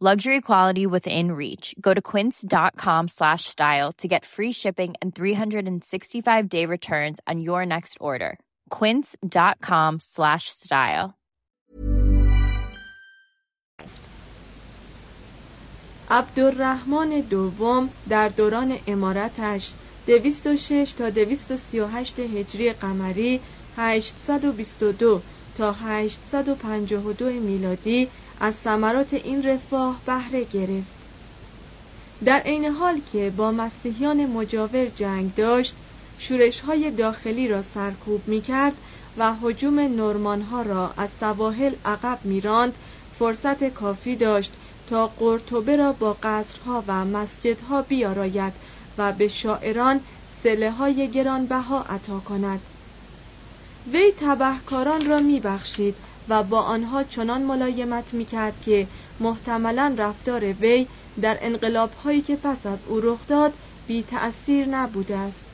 Luxury 0.00 0.40
quality 0.40 0.86
within 0.86 1.32
reach. 1.32 1.74
Go 1.78 1.92
to 1.92 2.00
quince.com 2.00 3.08
slash 3.08 3.44
style 3.44 3.92
to 3.98 4.08
get 4.08 4.24
free 4.24 4.50
shipping 4.50 4.94
and 5.02 5.14
365 5.14 6.48
day 6.48 6.64
returns 6.64 7.20
on 7.26 7.42
your 7.42 7.66
next 7.66 7.98
order. 8.00 8.38
quince.com 8.70 9.98
slash 10.00 10.48
style 10.48 11.14
عبدالرحمن 16.10 17.20
دوم 17.20 17.90
در 18.08 18.28
دوران 18.28 18.78
امارتش 18.86 19.70
206 20.06 20.92
تا 20.92 21.10
238 21.10 22.18
هجری 22.18 22.72
قمری 22.72 23.40
822 23.76 25.22
تا 25.58 25.72
852 25.72 27.40
میلادی 27.40 28.08
از 28.39 28.55
ثمرات 28.63 29.13
این 29.13 29.43
رفاه 29.43 30.01
بهره 30.05 30.43
گرفت. 30.43 30.95
در 32.25 32.39
عین 32.39 32.65
حال 32.65 33.01
که 33.11 33.29
با 33.29 33.51
مسیحیان 33.51 34.25
مجاور 34.25 34.85
جنگ 34.85 35.35
داشت 35.35 35.75
شورش 36.17 36.61
های 36.61 36.91
داخلی 36.91 37.47
را 37.47 37.61
سرکوب 37.61 38.27
می 38.27 38.41
کرد 38.41 38.73
و 39.17 39.33
حجوم 39.33 39.79
نورمان 39.79 40.41
ها 40.41 40.61
را 40.61 40.93
از 40.97 41.09
سواحل 41.19 41.73
عقب 41.85 42.19
میراند 42.23 42.75
فرصت 43.19 43.63
کافی 43.63 44.15
داشت 44.15 44.53
تا 44.87 45.07
قرطبه 45.07 45.77
را 45.77 45.93
با 45.93 46.17
قصرها 46.23 46.83
و 46.87 47.05
مسجدها 47.05 47.81
بیاراید 47.81 48.53
و 48.97 49.11
به 49.11 49.27
شاعران 49.27 49.99
سله 50.43 50.71
های 50.71 51.11
گرانبها 51.11 51.81
عطا 51.81 52.19
کند. 52.19 52.61
وی 53.91 54.11
تبهکاران 54.19 55.05
را 55.05 55.19
میبخشید 55.19 55.95
و 56.29 56.43
با 56.43 56.61
آنها 56.61 57.03
چنان 57.03 57.41
ملایمت 57.41 58.13
می‌کرد 58.13 58.61
که 58.61 58.87
محتملا 59.19 59.95
رفتار 59.97 60.53
وی 60.53 60.87
در 61.21 61.37
انقلاب 61.41 61.93
هایی 61.93 62.21
که 62.21 62.35
پس 62.35 62.65
از 62.65 62.85
او 62.85 62.99
رخ 62.99 63.27
داد 63.27 63.53
بی 63.87 64.03
تأثیر 64.03 64.65
نبوده 64.65 65.17
است. 65.17 65.45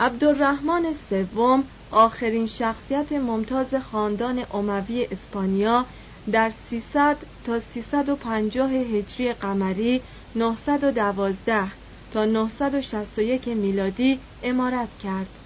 عبدالرحمن 0.00 0.92
سوم 0.92 1.64
آخرین 1.90 2.46
شخصیت 2.46 3.12
ممتاز 3.12 3.74
خاندان 3.74 4.44
اموی 4.50 5.08
اسپانیا 5.10 5.86
در 6.32 6.50
300 6.50 7.16
تا 7.44 7.58
350 7.58 8.72
هجری 8.72 9.32
قمری 9.32 10.02
912 10.34 11.72
تا 12.10 12.24
961 12.24 13.48
میلادی 13.48 14.20
امارت 14.42 14.96
کرد. 14.98 15.38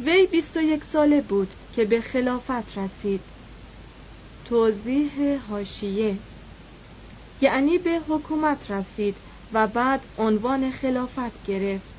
وی 0.00 0.26
21 0.26 0.84
ساله 0.84 1.20
بود. 1.20 1.54
که 1.76 1.84
به 1.84 2.00
خلافت 2.00 2.78
رسید. 2.78 3.20
توضیح 4.44 5.38
هاشیه 5.50 6.16
یعنی 7.40 7.78
به 7.78 8.00
حکومت 8.08 8.70
رسید 8.70 9.16
و 9.52 9.66
بعد 9.66 10.00
عنوان 10.18 10.70
خلافت 10.70 11.46
گرفت. 11.46 11.94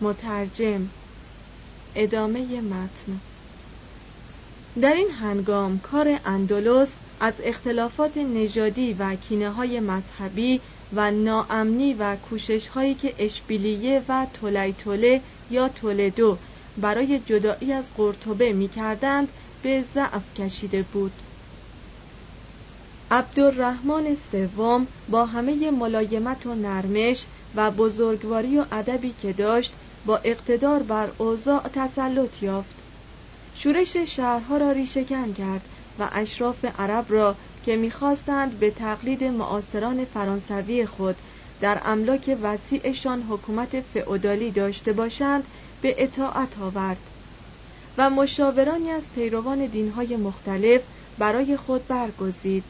مترجم. 0.00 0.88
ادامه 1.94 2.60
متن. 2.60 3.20
در 4.80 4.92
این 4.92 5.10
هنگام 5.10 5.78
کار 5.78 6.20
اندلس 6.24 6.92
از 7.20 7.34
اختلافات 7.44 8.16
نژادی 8.16 8.92
و 8.92 9.16
کینه 9.16 9.50
های 9.50 9.80
مذهبی 9.80 10.60
و 10.92 11.10
ناامنی 11.10 11.94
و 11.94 12.16
کوشش 12.16 12.68
هایی 12.68 12.94
که 12.94 13.14
اشبیلیه 13.18 14.02
و 14.08 14.26
تولیتوله 14.34 15.20
یا 15.50 15.68
تولدو 15.68 16.38
برای 16.76 17.18
جدایی 17.20 17.72
از 17.72 17.90
قرطبه 17.94 18.52
می 18.52 18.68
کردند 18.68 19.32
به 19.62 19.82
ضعف 19.82 20.34
کشیده 20.34 20.82
بود. 20.82 21.22
عبدالرحمن 23.10 24.14
سوم 24.14 24.88
با 25.08 25.26
همه 25.26 25.70
ملایمت 25.70 26.46
و 26.46 26.54
نرمش 26.54 27.26
و 27.54 27.70
بزرگواری 27.70 28.58
و 28.58 28.66
ادبی 28.72 29.12
که 29.12 29.32
داشت 29.32 29.76
با 30.04 30.16
اقتدار 30.24 30.82
بر 30.82 31.12
اوضاع 31.18 31.68
تسلط 31.68 32.42
یافت. 32.42 32.84
شورش 33.54 33.96
شهرها 33.96 34.56
را 34.56 34.72
ریشهکن 34.72 35.32
کرد 35.32 35.68
و 35.98 36.08
اشراف 36.12 36.64
عرب 36.64 37.06
را 37.08 37.38
که 37.62 37.76
می‌خواستند 37.76 38.58
به 38.58 38.70
تقلید 38.70 39.24
معاصران 39.24 40.04
فرانسوی 40.04 40.86
خود 40.86 41.22
در 41.60 41.82
املاک 41.84 42.38
وسیعشان 42.42 43.22
حکومت 43.22 43.80
فئودالی 43.80 44.50
داشته 44.50 44.92
باشند 44.92 45.48
به 45.86 45.94
اطاعت 45.98 46.58
آورد 46.58 46.98
و 47.98 48.10
مشاورانی 48.10 48.90
از 48.90 49.02
پیروان 49.14 49.66
دینهای 49.66 50.16
مختلف 50.16 50.82
برای 51.18 51.56
خود 51.56 51.86
برگزید. 51.86 52.64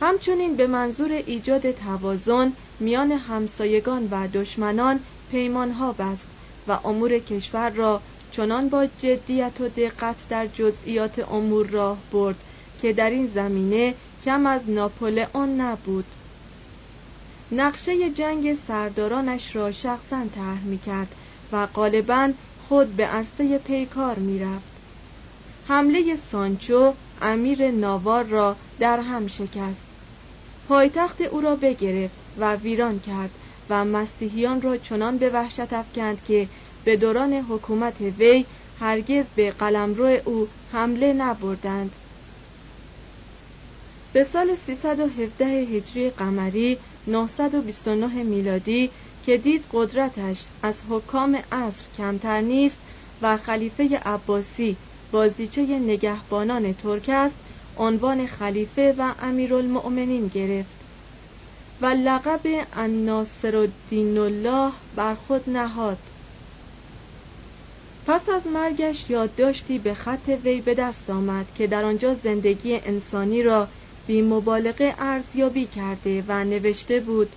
همچنین 0.00 0.56
به 0.56 0.66
منظور 0.66 1.12
ایجاد 1.12 1.70
توازن 1.70 2.52
میان 2.80 3.12
همسایگان 3.12 4.08
و 4.10 4.28
دشمنان 4.28 5.00
پیمانها 5.30 5.92
بست 5.92 6.26
و 6.66 6.72
امور 6.84 7.18
کشور 7.18 7.70
را 7.70 8.02
چنان 8.30 8.68
با 8.68 8.86
جدیت 8.86 9.60
و 9.60 9.68
دقت 9.68 10.28
در 10.28 10.46
جزئیات 10.46 11.18
امور 11.18 11.66
راه 11.66 11.98
برد 12.12 12.44
که 12.78 12.92
در 12.92 13.10
این 13.10 13.26
زمینه 13.26 13.94
کم 14.24 14.46
از 14.46 14.70
ناپولئون 14.70 15.60
نبود. 15.60 16.06
نقشه 17.50 18.10
جنگ 18.10 18.54
سردارانش 18.54 19.56
را 19.56 19.72
شخصا 19.72 20.26
طرح 20.34 20.64
می 20.64 20.78
کرد 20.78 21.14
و 21.52 21.66
غالبا 21.66 22.32
خود 22.58 22.96
به 22.96 23.06
عرصه 23.06 23.58
پیکار 23.58 24.18
می 24.18 24.38
رفت. 24.38 24.72
حمله 25.64 26.16
سانچو 26.16 26.94
امیر 27.20 27.70
ناوار 27.70 28.24
را 28.24 28.56
در 28.78 29.00
هم 29.00 29.26
شکست 29.26 29.86
پایتخت 30.68 31.20
او 31.20 31.40
را 31.40 31.56
بگرفت 31.56 32.16
و 32.36 32.56
ویران 32.56 33.00
کرد 33.00 33.30
و 33.68 33.84
مسیحیان 33.84 34.62
را 34.62 34.76
چنان 34.76 35.18
به 35.18 35.30
وحشت 35.30 35.72
افکند 35.72 36.22
که 36.22 36.48
به 36.84 36.96
دوران 36.96 37.32
حکومت 37.32 38.00
وی 38.00 38.46
هرگز 38.74 39.30
به 39.30 39.50
قلمرو 39.50 40.18
او 40.24 40.48
حمله 40.66 41.12
نبردند 41.12 41.96
به 44.12 44.24
سال 44.24 44.54
317 44.54 45.46
هجری 45.46 46.10
قمری 46.10 46.78
929 47.06 48.22
میلادی 48.22 48.90
که 49.22 49.38
دید 49.38 49.66
قدرتش 49.70 50.46
از 50.62 50.82
حکام 50.88 51.42
عصر 51.52 51.86
کمتر 51.94 52.40
نیست 52.40 52.78
و 53.20 53.36
خلیفه 53.36 53.98
عباسی 53.98 54.78
بازیچه 55.10 55.62
نگهبانان 55.78 56.72
ترک 56.72 57.10
است 57.12 57.36
عنوان 57.76 58.26
خلیفه 58.26 58.94
و 58.98 59.14
امیرالمؤمنین 59.18 60.28
گرفت. 60.28 60.84
و 61.80 61.86
لقب 61.86 62.40
الناصر 62.72 63.56
الدین 63.56 64.18
الله 64.18 64.72
بر 64.92 65.14
خود 65.14 65.50
نهاد. 65.50 65.98
پس 68.06 68.28
از 68.28 68.46
مرگش 68.46 69.10
یادداشتی 69.10 69.78
به 69.78 69.94
خط 69.94 70.28
وی 70.44 70.60
به 70.60 70.74
دست 70.74 71.10
آمد 71.10 71.52
که 71.52 71.66
در 71.66 71.84
آنجا 71.84 72.14
زندگی 72.14 72.74
انسانی 72.76 73.42
را 73.42 73.68
بی 74.06 74.22
مبالغه 74.22 74.94
ارزیابی 74.98 75.66
کرده 75.66 76.24
و 76.26 76.44
نوشته 76.44 77.00
بود 77.00 77.36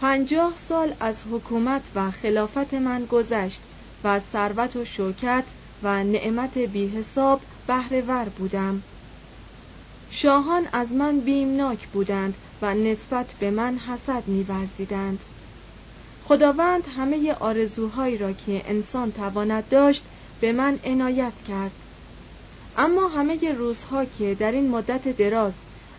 پنجاه 0.00 0.52
سال 0.56 0.94
از 1.00 1.24
حکومت 1.32 1.82
و 1.94 2.10
خلافت 2.10 2.74
من 2.74 3.04
گذشت 3.04 3.60
و 4.04 4.20
ثروت 4.20 4.76
و 4.76 4.84
شوکت 4.84 5.44
و 5.82 6.04
نعمت 6.04 6.58
بی 6.58 6.88
حساب 6.88 7.40
بهرهور 7.66 8.24
بودم. 8.24 8.82
شاهان 10.10 10.68
از 10.72 10.92
من 10.92 11.20
بیمناک 11.20 11.88
بودند 11.88 12.34
و 12.62 12.74
نسبت 12.74 13.26
به 13.40 13.50
من 13.50 13.78
حسد 13.78 14.22
می‌ورزیدند. 14.26 15.20
خداوند 16.24 16.84
همه 16.96 17.34
آرزوهایی 17.34 18.18
را 18.18 18.32
که 18.32 18.62
انسان 18.64 19.12
تواند 19.12 19.68
داشت 19.68 20.04
به 20.40 20.52
من 20.52 20.78
عنایت 20.84 21.42
کرد. 21.48 21.72
اما 22.76 23.08
همه 23.08 23.52
روزها 23.52 24.04
که 24.04 24.34
در 24.34 24.52
این 24.52 24.70
مدت 24.70 25.08
دراز 25.16 25.52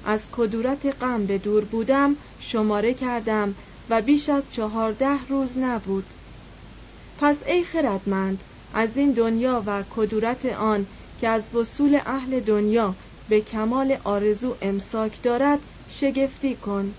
از 0.05 0.27
کدورت 0.31 0.85
غم 1.01 1.25
به 1.25 1.37
دور 1.37 1.65
بودم 1.65 2.15
شماره 2.39 2.93
کردم 2.93 3.55
و 3.91 4.01
بیش 4.01 4.29
از 4.29 4.51
چهارده 4.51 5.25
روز 5.29 5.57
نبود. 5.57 6.13
پس 7.17 7.37
ای 7.45 7.63
خردمند 7.63 8.43
از 8.73 8.97
این 8.97 9.11
دنیا 9.11 9.63
و 9.65 9.83
کدورت 9.89 10.45
آن 10.45 10.87
که 11.17 11.27
از 11.27 11.55
وصول 11.55 11.99
اهل 12.05 12.39
دنیا 12.39 12.95
به 13.29 13.41
کمال 13.41 13.97
آرزو 14.03 14.57
امساک 14.61 15.21
دارد 15.21 15.59
شگفتی 15.87 16.55
کن. 16.55 16.95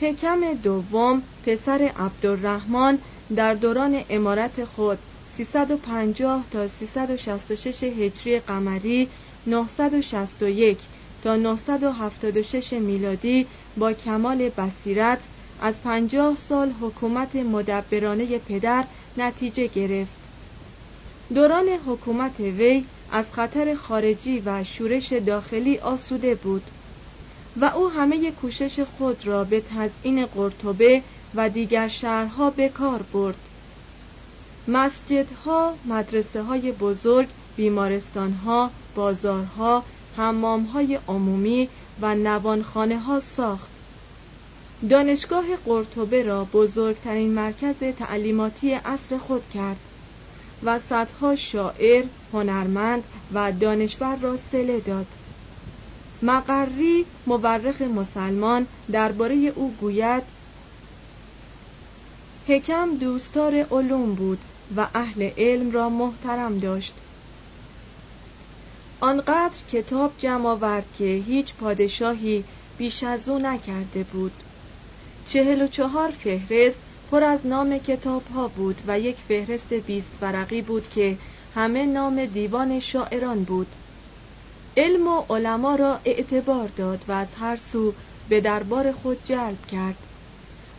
حکم 0.00 0.54
دوم 0.54 1.22
پسر 1.42 1.92
عبدالرحمن 1.96 2.98
در 3.36 3.54
دوران 3.54 4.04
امارت 4.08 4.64
خود 4.64 4.98
350 5.24 6.46
تا 6.50 6.68
366 6.68 7.82
هجری 7.82 8.40
قمری 8.40 9.10
961 9.46 10.88
تا 11.22 11.36
976 11.36 12.72
میلادی 12.72 13.46
با 13.76 13.92
کمال 13.92 14.48
بصیرت 14.48 15.28
از 15.62 15.74
پنجاه 15.82 16.36
سال 16.36 16.72
حکومت 16.80 17.36
مدبرانه 17.36 18.38
پدر 18.38 18.84
نتیجه 19.16 19.66
گرفت. 19.66 20.20
دوران 21.34 21.68
حکومت 21.68 22.40
وی 22.40 22.84
از 23.12 23.26
خطر 23.32 23.74
خارجی 23.74 24.42
و 24.44 24.64
شورش 24.64 25.12
داخلی 25.12 25.78
آسوده 25.78 26.34
بود 26.34 26.62
و 27.56 27.64
او 27.64 27.88
همه 27.88 28.30
کوشش 28.30 28.80
خود 28.80 29.26
را 29.26 29.44
به 29.44 29.60
تزئین 29.60 30.26
قرطبه 30.26 31.02
و 31.34 31.48
دیگر 31.48 31.88
شهرها 31.88 32.50
به 32.50 32.68
کار 32.68 33.02
برد. 33.02 33.36
مسجدها، 34.68 35.74
مدرسه 35.84 36.42
های 36.42 36.72
بزرگ، 36.72 37.28
بیمارستانها، 37.56 38.70
بازارها، 38.94 39.84
حمامهای 40.20 40.98
عمومی 41.08 41.68
و 42.00 42.14
نوانخانه 42.14 42.98
ها 42.98 43.20
ساخت. 43.20 43.70
دانشگاه 44.90 45.56
قرطبه 45.56 46.22
را 46.22 46.44
بزرگترین 46.44 47.34
مرکز 47.34 47.76
تعلیماتی 47.98 48.72
عصر 48.72 49.18
خود 49.18 49.48
کرد 49.48 49.76
و 50.62 50.78
صدها 50.78 51.36
شاعر، 51.36 52.04
هنرمند 52.32 53.04
و 53.34 53.52
دانشور 53.52 54.16
را 54.16 54.36
سله 54.36 54.80
داد. 54.80 55.06
مقری 56.22 57.06
مورخ 57.26 57.82
مسلمان 57.82 58.66
درباره 58.92 59.34
او 59.34 59.76
گوید 59.80 60.22
حکم 62.46 62.96
دوستار 62.96 63.54
علوم 63.70 64.14
بود 64.14 64.44
و 64.76 64.88
اهل 64.94 65.30
علم 65.36 65.70
را 65.70 65.88
محترم 65.88 66.58
داشت. 66.58 66.94
آنقدر 69.02 69.58
کتاب 69.68 70.14
جمع 70.18 70.46
آورد 70.46 70.92
که 70.92 71.04
هیچ 71.04 71.54
پادشاهی 71.54 72.44
بیش 72.76 73.02
از 73.02 73.28
او 73.28 73.38
نکرده 73.38 74.04
بود. 74.04 74.32
چهل 75.24 75.62
و 75.62 75.66
چهار 75.66 76.10
فهرست 76.10 76.78
پر 77.10 77.24
از 77.24 77.46
نام 77.46 77.78
کتاب 77.78 78.26
ها 78.26 78.48
بود 78.48 78.82
و 78.86 79.00
یک 79.00 79.16
فهرست 79.16 79.72
بیست 79.72 80.10
ورقی 80.20 80.62
بود 80.62 80.88
که 80.88 81.18
همه 81.54 81.86
نام 81.86 82.26
دیوان 82.26 82.80
شاعران 82.80 83.44
بود. 83.44 83.76
علم 84.76 85.06
و 85.06 85.24
علما 85.30 85.74
را 85.74 86.00
اعتبار 86.04 86.68
داد 86.68 87.04
و 87.08 87.12
از 87.12 87.28
هر 87.34 87.56
سو 87.56 87.94
به 88.28 88.40
دربار 88.40 88.92
خود 88.92 89.24
جلب 89.24 89.66
کرد. 89.66 90.06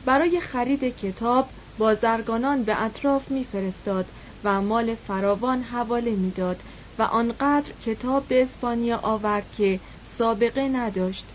برای 0.05 0.39
خرید 0.39 0.83
کتاب 0.83 1.49
بازرگانان 1.77 2.63
به 2.63 2.83
اطراف 2.83 3.31
میفرستاد 3.31 4.11
و 4.43 4.61
مال 4.61 4.95
فراوان 4.95 5.63
حواله 5.63 6.15
می‌داد 6.15 6.63
و 7.01 7.03
آنقدر 7.03 7.71
کتاب 7.85 8.27
به 8.27 8.43
اسپانیا 8.43 8.97
آورد 8.97 9.51
که 9.57 9.79
سابقه 10.17 10.61
نداشت. 10.61 11.25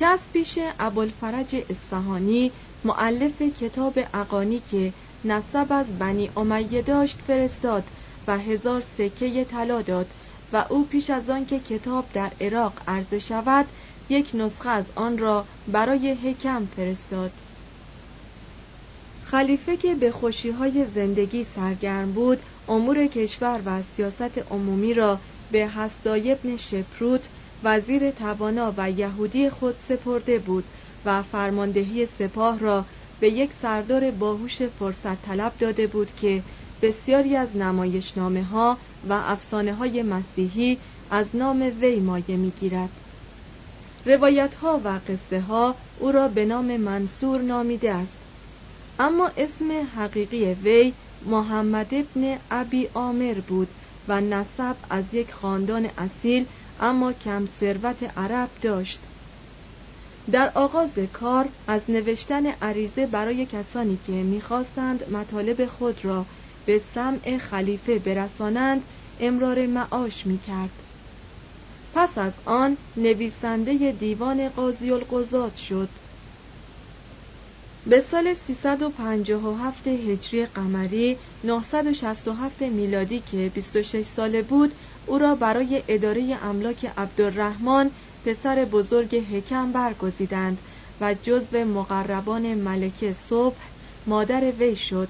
کس 0.00 0.18
پیش 0.32 0.58
ابوالفرج 0.78 1.56
اصفهانی 1.70 2.52
معلف 2.84 3.42
کتاب 3.42 3.98
اقانی 4.14 4.62
که 4.70 4.92
نسب 5.24 5.66
از 5.70 5.98
بنی 5.98 6.30
امیه 6.36 6.82
داشت 6.82 7.18
فرستاد 7.26 7.84
و 8.26 8.38
هزار 8.38 8.82
سکه 8.98 9.44
طلا 9.44 9.82
داد 9.82 10.06
و 10.52 10.64
او 10.68 10.84
پیش 10.84 11.10
از 11.10 11.30
آن 11.30 11.46
که 11.46 11.58
کتاب 11.60 12.04
در 12.12 12.30
عراق 12.40 12.72
عرضه 12.88 13.18
شود 13.18 13.66
یک 14.08 14.30
نسخه 14.34 14.68
از 14.68 14.84
آن 14.94 15.18
را 15.18 15.44
برای 15.66 16.12
حکم 16.12 16.66
فرستاد. 16.76 17.32
خلیفه 19.24 19.76
که 19.76 19.94
به 19.94 20.12
خوشیهای 20.12 20.86
زندگی 20.94 21.44
سرگرم 21.44 22.12
بود 22.12 22.42
امور 22.68 23.06
کشور 23.06 23.62
و 23.64 23.82
سیاست 23.82 24.38
عمومی 24.38 24.94
را 24.94 25.20
به 25.50 25.68
حسدای 25.68 26.32
ابن 26.32 26.56
شپروت 26.56 27.30
وزیر 27.62 28.10
توانا 28.10 28.74
و 28.76 28.90
یهودی 28.90 29.50
خود 29.50 29.76
سپرده 29.76 30.38
بود 30.38 30.64
و 31.04 31.22
فرماندهی 31.22 32.06
سپاه 32.06 32.58
را 32.58 32.86
به 33.18 33.30
یک 33.30 33.52
سردار 33.52 34.10
باهوش 34.10 34.62
فرصت 34.62 35.22
طلب 35.22 35.56
داده 35.58 35.86
بود 35.86 36.12
که 36.12 36.44
بسیاری 36.82 37.36
از 37.36 37.56
نمایشنامه 37.56 38.44
ها 38.44 38.78
و 39.02 39.12
افسانه 39.12 39.74
های 39.74 40.02
مسیحی 40.02 40.80
از 41.10 41.36
نام 41.36 41.72
وی 41.80 42.00
مایه 42.00 42.36
می‌گیرد. 42.36 43.00
روایت 44.04 44.54
ها 44.54 44.80
و 44.84 45.00
قصه 45.06 45.40
ها 45.40 45.76
او 45.94 46.12
را 46.12 46.28
به 46.28 46.44
نام 46.44 46.76
منصور 46.76 47.42
نامیده 47.42 47.94
است 47.94 48.22
اما 48.98 49.30
اسم 49.36 49.72
حقیقی 49.94 50.44
وی 50.54 50.94
محمد 51.22 51.94
ابن 51.94 52.38
ابی 52.50 52.88
آمر 52.94 53.40
بود 53.40 53.74
و 54.08 54.20
نسب 54.20 54.76
از 54.90 55.14
یک 55.14 55.32
خاندان 55.32 55.90
اصیل 55.98 56.46
اما 56.78 57.12
کم 57.12 57.46
ثروت 57.46 58.02
عرب 58.18 58.50
داشت. 58.60 59.08
در 60.30 60.52
آغاز 60.54 60.98
کار 61.12 61.52
از 61.66 61.90
نوشتن 61.90 62.46
عریضه 62.46 63.06
برای 63.06 63.46
کسانی 63.46 63.96
که 63.96 64.12
می‌خواستند 64.12 65.10
مطالب 65.10 65.66
خود 65.66 66.04
را 66.04 66.26
به 66.64 66.78
سمع 66.78 67.38
خلیفه 67.38 67.98
برسانند 67.98 68.86
امرار 69.18 69.66
معاش 69.66 70.26
می‌کرد. 70.26 70.82
پس 71.92 72.18
از 72.18 72.40
آن 72.44 72.78
نویسنده 72.96 73.92
دیوان 73.92 74.48
قاضی 74.48 74.90
القضات 74.90 75.54
شد. 75.54 75.98
به 77.88 78.00
سال 78.00 78.34
357 78.34 79.88
هجری 79.88 80.46
قمری 80.46 81.18
967 81.44 82.62
میلادی 82.62 83.20
که 83.20 83.50
26 83.54 84.02
ساله 84.06 84.42
بود 84.42 84.74
او 85.06 85.18
را 85.18 85.34
برای 85.34 85.84
اداره 85.88 86.38
املاک 86.42 86.92
عبدالرحمن 86.96 87.90
پسر 88.24 88.64
بزرگ 88.64 89.16
حکم 89.16 89.72
برگزیدند 89.72 90.62
و 91.00 91.14
جزو 91.14 91.64
مقربان 91.64 92.54
ملکه 92.54 93.12
صبح 93.12 93.60
مادر 94.06 94.52
وی 94.52 94.76
شد 94.76 95.08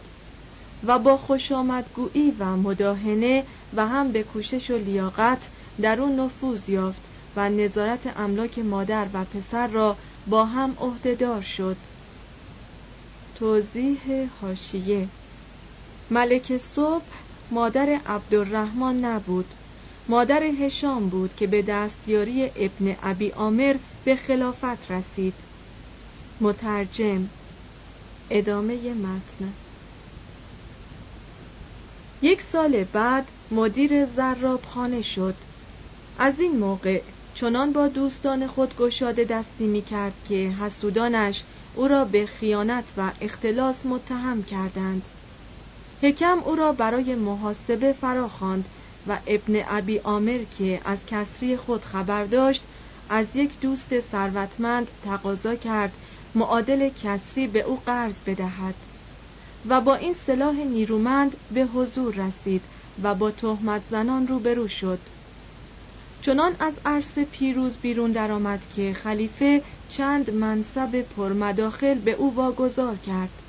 و 0.83 0.99
با 0.99 1.17
خوشامدگویی 1.17 2.31
و 2.39 2.57
مداهنه 2.57 3.45
و 3.73 3.87
هم 3.87 4.13
به 4.13 4.23
کوشش 4.23 4.71
و 4.71 4.79
لیاقت 4.79 5.51
در 5.81 6.01
اون 6.01 6.21
نفوذ 6.21 6.69
یافت 6.69 7.03
و 7.37 7.51
نظارت 7.51 8.13
املاک 8.17 8.59
مادر 8.59 9.09
و 9.13 9.25
پسر 9.25 9.67
را 9.67 9.99
با 10.27 10.45
هم 10.45 10.75
عهدهدار 10.79 11.41
شد. 11.41 11.77
توضیح 13.39 14.31
هاشیه 14.43 15.09
ملک 16.11 16.57
صبح 16.59 17.05
مادر 17.51 18.01
عبدالرحمن 18.07 19.05
نبود. 19.05 19.55
مادر 20.09 20.43
هشام 20.43 21.09
بود 21.09 21.37
که 21.37 21.47
به 21.47 21.63
دستیاری 21.63 22.51
ابن 22.57 22.97
ابی 23.03 23.33
آمر 23.33 23.77
به 24.05 24.17
خلافت 24.17 24.91
رسید. 24.91 25.35
مترجم. 26.41 27.29
ادامه 28.31 28.95
متن. 28.95 29.53
یک 32.23 32.43
سال 32.43 32.85
بعد 32.85 33.29
مدیر 33.51 34.07
زراب 34.07 34.65
خانه 34.65 35.03
شد. 35.03 35.35
از 36.19 36.41
این 36.41 36.57
موقع 36.57 37.03
چنان 37.35 37.73
با 37.73 37.89
دوستان 37.89 38.47
خود 38.47 38.77
گشاده 38.77 39.25
دستی 39.25 39.67
می 39.67 39.83
کرد 39.83 40.15
که 40.29 40.35
حسودانش 40.35 41.45
او 41.79 41.89
را 41.89 42.05
به 42.05 42.27
خیانت 42.27 42.93
و 42.97 43.13
اختلاس 43.21 43.87
متهم 43.87 44.43
کردند. 44.43 45.09
حکم 46.03 46.39
او 46.45 46.57
را 46.57 46.73
برای 46.73 47.15
محاسبه 47.15 47.93
فراخواند 47.93 48.69
و 49.07 49.21
ابن 49.27 49.63
ابی 49.67 49.99
آمر 49.99 50.45
که 50.45 50.81
از 50.85 51.07
کسری 51.07 51.57
خود 51.57 51.85
خبر 51.85 52.25
داشت 52.25 52.67
از 53.09 53.37
یک 53.37 53.61
دوست 53.61 54.01
ثروتمند 54.01 54.91
تقاضا 55.03 55.55
کرد 55.55 55.99
معادل 56.35 56.89
کسری 56.89 57.47
به 57.47 57.61
او 57.61 57.77
قرض 57.87 58.21
بدهد 58.21 58.87
و 59.65 59.81
با 59.81 59.95
این 59.95 60.15
سلاح 60.15 60.57
نیرومند 60.57 61.37
به 61.51 61.65
حضور 61.65 62.15
رسید 62.15 62.69
و 63.03 63.15
با 63.15 63.31
تهمت 63.31 63.83
زنان 63.91 64.27
روبرو 64.27 64.69
شد. 64.69 65.01
چنان 66.21 66.57
از 66.61 66.81
عرصه 66.85 67.25
پیروز 67.25 67.79
بیرون 67.79 68.13
درآمد 68.13 68.69
که 68.69 68.95
خلیفه 68.95 69.63
چند 69.89 70.31
منصب 70.31 71.03
پرمداخل 71.03 71.99
به 71.99 72.13
او 72.13 72.35
واگذار 72.35 72.97
کرد. 72.97 73.43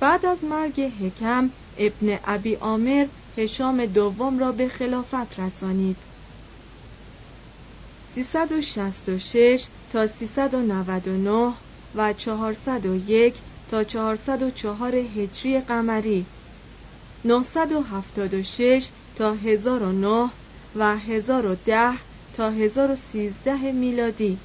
بعد 0.00 0.26
از 0.26 0.44
مرگ 0.44 0.80
حکم 0.80 1.50
ابن 1.76 2.18
ابی 2.24 2.56
آمر 2.56 3.06
هشام 3.36 3.86
دوم 3.86 4.38
را 4.38 4.52
به 4.52 4.68
خلافت 4.68 5.40
رسانید. 5.40 6.06
366 8.14 9.68
تا 9.90 10.06
399 10.06 11.54
و 11.94 12.12
401 12.12 13.42
تا 13.68 13.84
404 13.84 14.94
هجری 14.94 15.60
قمری 15.60 16.26
976 17.24 18.90
تا 19.14 19.34
1009 19.34 20.30
و 20.74 20.96
1010 20.96 21.92
تا 22.32 22.50
1013 22.50 23.72
میلادی. 23.72 24.38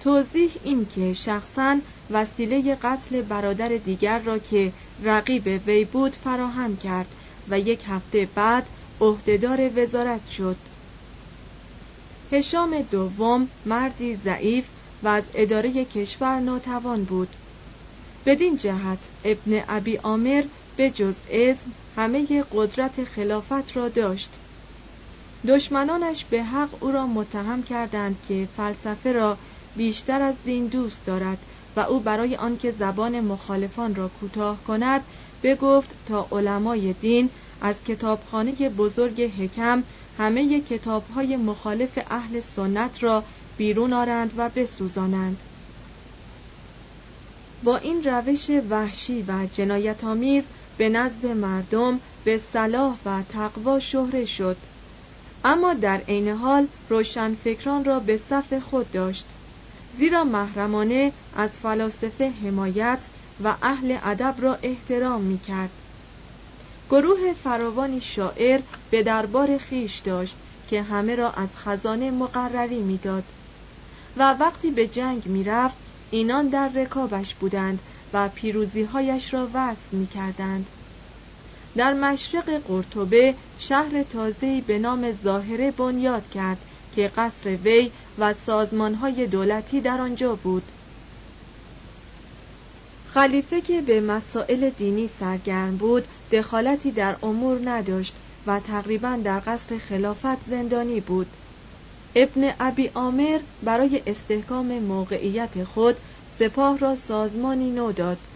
توضیح 0.00 0.50
این 0.62 0.86
که 0.86 1.12
شخصا 1.12 1.80
وسیله 2.10 2.74
قتل 2.74 3.22
برادر 3.22 3.68
دیگر 3.68 4.18
را 4.18 4.38
که 4.38 4.72
رقیب 5.02 5.62
وی 5.66 5.84
بود 5.84 6.16
فراهم 6.16 6.76
کرد 6.76 7.14
و 7.48 7.60
یک 7.60 7.84
هفته 7.86 8.28
بعد 8.34 8.66
عهدهدار 9.00 9.70
وزارت 9.76 10.26
شد. 10.26 10.56
هشام 12.32 12.82
دوم 12.82 13.48
مردی 13.64 14.16
ضعیف 14.16 14.64
و 15.02 15.08
از 15.08 15.24
اداره 15.34 15.84
کشور 15.84 16.40
ناتوان 16.40 17.04
بود. 17.04 17.36
بدین 18.26 18.56
جهت 18.56 19.10
ابن 19.24 19.64
ابی 19.68 19.98
آمر 19.98 20.44
به 20.76 20.90
جز 20.90 21.16
اسم 21.30 21.74
همه 21.96 22.44
قدرت 22.52 23.04
خلافت 23.04 23.76
را 23.76 23.88
داشت. 23.88 24.30
دشمنانش 25.46 26.24
به 26.24 26.42
حق 26.42 26.82
او 26.82 26.90
را 26.90 27.06
متهم 27.06 27.62
کردند 27.62 28.22
که 28.22 28.48
فلسفه 28.56 29.12
را 29.12 29.38
بیشتر 29.76 30.22
از 30.22 30.42
دین 30.42 30.66
دوست 30.68 31.06
دارد 31.06 31.46
و 31.76 31.80
او 31.80 32.00
برای 32.00 32.36
آنکه 32.36 32.70
زبان 32.70 33.20
مخالفان 33.20 33.94
را 33.94 34.08
کوتاه 34.08 34.64
کند 34.64 35.04
بگفت 35.42 35.98
تا 36.06 36.28
علمای 36.32 36.92
دین 36.92 37.30
از 37.60 37.82
کتابخانه 37.82 38.52
بزرگ 38.52 39.22
حکم 39.22 39.84
همه 40.14 40.60
کتابهای 40.60 41.36
مخالف 41.36 41.98
اهل 42.10 42.40
سنت 42.40 43.02
را 43.02 43.24
بیرون 43.56 43.92
آرند 43.92 44.32
و 44.36 44.48
بسوزانند. 44.48 45.42
با 47.62 47.76
این 47.76 48.02
روش 48.02 48.50
وحشی 48.50 49.22
و 49.22 49.46
جنایت 49.52 50.04
آمیز 50.04 50.44
به 50.76 50.88
نزد 50.88 51.26
مردم 51.26 52.00
به 52.24 52.38
صلاح 52.38 52.98
و 53.04 53.22
تقوا 53.22 53.78
شهره 53.78 54.24
شد. 54.24 54.66
اما 55.44 55.74
در 55.74 56.00
عین 56.00 56.28
حال 56.28 56.68
روشنفکران 56.88 57.84
را 57.84 58.00
به 58.00 58.16
صف 58.16 58.52
خود 58.52 58.90
داشت 58.90 59.34
زیرا 59.92 60.24
محرمانه 60.24 61.12
از 61.32 61.58
فلاسفه 61.60 62.30
حمایت 62.30 63.08
و 63.40 63.56
اهل 63.62 63.98
ادب 64.02 64.34
را 64.38 64.58
احترام 64.62 65.22
می 65.22 65.38
کرد 65.38 65.82
گروه 66.88 67.32
فراوانی 67.32 68.00
شاعر 68.00 68.60
به 68.90 69.02
دربار 69.02 69.58
خیش 69.58 69.98
داشت 69.98 70.38
که 70.66 70.82
همه 70.82 71.14
را 71.14 71.30
از 71.30 71.56
خزانه 71.56 72.10
مقرری 72.10 72.82
می‌داد 72.82 73.32
و 74.16 74.34
وقتی 74.34 74.70
به 74.70 74.88
جنگ 74.88 75.28
می‌رفت 75.28 75.78
اینان 76.10 76.48
در 76.48 76.68
رکابش 76.68 77.34
بودند 77.34 77.82
و 78.12 78.28
پیروزیهایش 78.28 79.34
را 79.34 79.50
وصف 79.54 79.92
می 79.92 80.06
کردند. 80.06 80.70
در 81.76 81.94
مشرق 81.94 82.62
قرطبه 82.64 83.34
شهر 83.58 84.02
تازه‌ای 84.02 84.60
به 84.60 84.78
نام 84.78 85.12
ظاهره 85.12 85.70
بنیاد 85.70 86.28
کرد 86.28 86.64
که 86.92 87.08
قصر 87.16 87.56
وی 87.56 87.92
و 88.18 88.32
سازمانهای 88.32 89.26
دولتی 89.26 89.80
در 89.80 90.00
آنجا 90.00 90.36
بود. 90.36 90.72
خلیفه 93.04 93.60
که 93.60 93.82
به 93.82 94.00
مسائل 94.00 94.70
دینی 94.70 95.08
سرگرم 95.08 95.76
بود 95.76 96.08
دخالتی 96.30 96.92
در 96.92 97.16
امور 97.22 97.60
نداشت 97.64 98.20
و 98.46 98.60
تقریبا 98.60 99.20
در 99.24 99.42
قصر 99.46 99.78
خلافت 99.78 100.44
زندانی 100.44 101.00
بود. 101.00 101.36
ابن 102.14 102.54
ابی 102.60 102.90
آمر 102.94 103.40
برای 103.62 104.02
استحکام 104.06 104.78
موقعیت 104.78 105.64
خود 105.64 106.00
سپاه 106.38 106.78
را 106.78 106.94
سازمانی 106.94 107.70
نو 107.70 107.92
داد. 107.92 108.28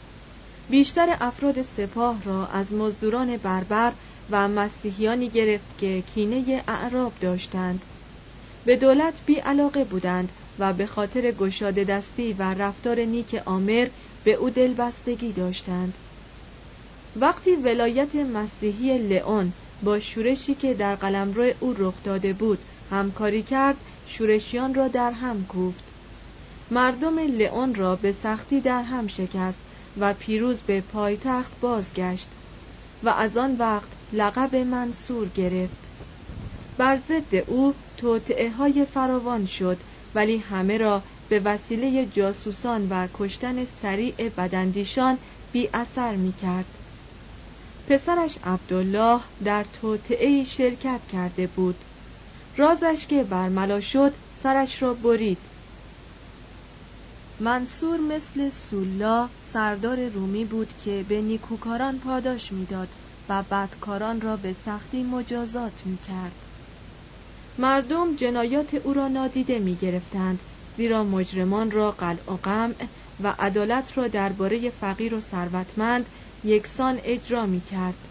بیشتر 0.69 1.17
افراد 1.21 1.63
سپاه 1.63 2.23
را 2.23 2.47
از 2.47 2.73
مزدوران 2.73 3.37
بربر 3.37 3.95
و 4.31 4.49
مسیحیانی 4.49 5.29
گرفت 5.29 5.79
که 5.79 6.03
کینه 6.03 6.65
اعراب 6.69 7.15
داشتند. 7.15 7.87
به 8.65 8.77
دولت 8.77 9.23
بی 9.27 9.35
علاقه 9.35 9.85
بودند 9.85 10.33
و 10.59 10.73
به 10.73 10.87
خاطر 10.87 11.31
گشاده 11.31 11.85
دستی 11.85 12.33
و 12.33 12.43
رفتار 12.43 13.01
نیک 13.01 13.43
آمر 13.47 13.89
به 14.23 14.33
او 14.33 14.51
دلبستگی 14.51 15.33
داشتند. 15.33 15.99
وقتی 17.17 17.57
ولایت 17.57 18.15
مسیحی 18.15 18.99
لئون 18.99 19.55
با 19.83 19.99
شورشی 19.99 20.55
که 20.55 20.75
در 20.75 20.97
قلمرو 20.97 21.53
او 21.61 21.73
رخ 21.73 22.03
داده 22.03 22.33
بود 22.33 22.65
همکاری 22.87 23.43
کرد 23.43 23.85
شورشیان 24.05 24.75
را 24.75 24.89
در 24.89 25.13
هم 25.13 25.47
کوفت. 25.47 25.93
مردم 26.71 27.19
لئون 27.19 27.75
را 27.75 27.97
به 27.97 28.13
سختی 28.13 28.61
در 28.61 28.83
هم 28.83 29.07
شکست 29.07 29.64
و 29.97 30.15
پیروز 30.15 30.63
به 30.63 30.81
پایتخت 30.81 31.61
بازگشت 31.61 32.35
و 33.03 33.09
از 33.09 33.37
آن 33.37 33.57
وقت 33.57 33.93
لقب 34.13 34.57
منصور 34.57 35.29
گرفت. 35.29 35.91
بر 36.77 36.97
ضد 36.97 37.35
او 37.35 37.75
توطعه 37.97 38.51
های 38.51 38.87
فراوان 38.87 39.45
شد 39.45 39.83
ولی 40.15 40.39
همه 40.39 40.79
را 40.79 41.05
به 41.29 41.41
وسیله 41.41 42.07
جاسوسان 42.07 42.89
و 42.89 43.09
کشتن 43.15 43.65
سریع 43.65 44.29
بدندیشان 44.29 45.19
بی 45.53 45.71
اثر 45.75 46.17
می 46.17 46.33
کرد. 46.33 46.79
پسرش 47.87 48.39
عبدالله 48.43 49.21
در 49.45 49.65
توطعه 49.65 50.45
شرکت 50.45 51.07
کرده 51.07 51.47
بود. 51.47 51.85
رازش 52.57 53.07
که 53.07 53.25
برملا 53.25 53.81
شد 53.81 54.17
سرش 54.31 54.83
را 54.83 54.95
برید. 54.95 55.49
منصور 57.45 58.01
مثل 58.01 58.51
سولا 58.51 59.31
سردار 59.41 60.09
رومی 60.09 60.45
بود 60.45 60.75
که 60.75 61.05
به 61.09 61.23
نیکوکاران 61.23 62.01
پاداش 62.01 62.53
می‌داد 62.53 62.95
و 63.29 63.43
بدکاران 63.43 64.21
را 64.21 64.37
به 64.37 64.53
سختی 64.53 65.03
مجازات 65.03 65.87
می 65.87 65.99
کرد. 65.99 66.47
مردم 67.59 68.17
جنایات 68.17 68.75
او 68.75 68.93
را 68.93 69.09
نادیده 69.09 69.59
می 69.59 69.77
گرفتند 69.77 70.43
زیرا 70.71 71.05
مجرمان 71.05 71.71
را 71.71 71.91
قلع 71.91 72.33
و 72.33 72.37
قمع 72.37 72.89
و 73.21 73.35
عدالت 73.39 73.99
را 73.99 74.09
درباره 74.09 74.71
فقیر 74.71 75.15
و 75.15 75.21
ثروتمند 75.21 76.09
یکسان 76.43 77.01
اجرا 77.05 77.47
می 77.47 77.61
کرد. 77.61 78.09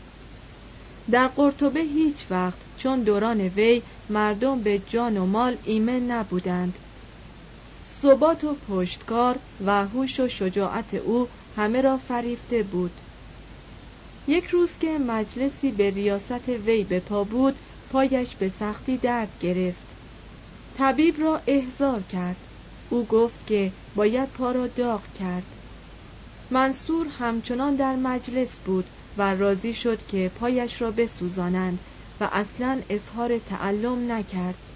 در 1.11 1.27
قرطبه 1.27 1.79
هیچ 1.79 2.31
وقت 2.31 2.65
چون 2.75 3.03
دوران 3.03 3.41
وی 3.41 3.83
مردم 4.09 4.63
به 4.63 4.79
جان 4.79 5.17
و 5.17 5.25
مال 5.25 5.57
ایمن 5.63 5.99
نبودند 5.99 6.79
ثبات 8.03 8.43
و 8.43 8.55
پشتکار 8.55 9.39
و 9.59 9.85
هوش 9.85 10.19
و 10.19 10.27
شجاعت 10.27 10.93
او 10.93 11.29
همه 11.55 11.81
را 11.81 11.97
فریفته 11.97 12.63
بود. 12.63 13.01
یک 14.27 14.45
روز 14.45 14.77
که 14.77 14.97
مجلسی 14.97 15.71
به 15.71 15.89
ریاست 15.89 16.49
وی 16.49 16.83
به 16.83 16.99
پا 16.99 17.23
بود 17.23 17.55
پایش 17.89 18.35
به 18.35 18.49
سختی 18.49 18.97
درد 18.97 19.37
گرفت. 19.39 19.85
طبیب 20.73 21.19
را 21.19 21.41
احضار 21.47 22.03
کرد. 22.03 22.47
او 22.89 23.05
گفت 23.05 23.47
که 23.47 23.73
باید 23.95 24.29
پا 24.29 24.51
را 24.51 24.67
داغ 24.67 25.13
کرد. 25.13 25.55
منصور 26.49 27.07
همچنان 27.07 27.75
در 27.75 27.95
مجلس 27.95 28.59
بود 28.59 28.89
و 29.17 29.35
راضی 29.35 29.73
شد 29.73 30.05
که 30.05 30.31
پایش 30.35 30.81
را 30.81 30.91
بسوزانند 30.91 31.81
و 32.19 32.29
اصلا 32.31 32.81
اظهار 32.89 33.39
تعلم 33.39 34.11
نکرد. 34.11 34.67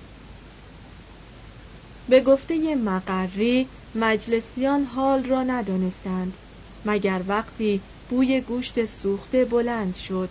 به 2.09 2.21
گفته 2.21 2.75
مقری 2.75 3.69
مجلسیان 3.95 4.83
حال 4.83 5.23
را 5.25 5.43
ندانستند 5.43 6.37
مگر 6.85 7.23
وقتی 7.27 7.83
بوی 8.09 8.41
گوشت 8.41 8.85
سوخته 8.85 9.45
بلند 9.45 9.95
شد. 9.95 10.29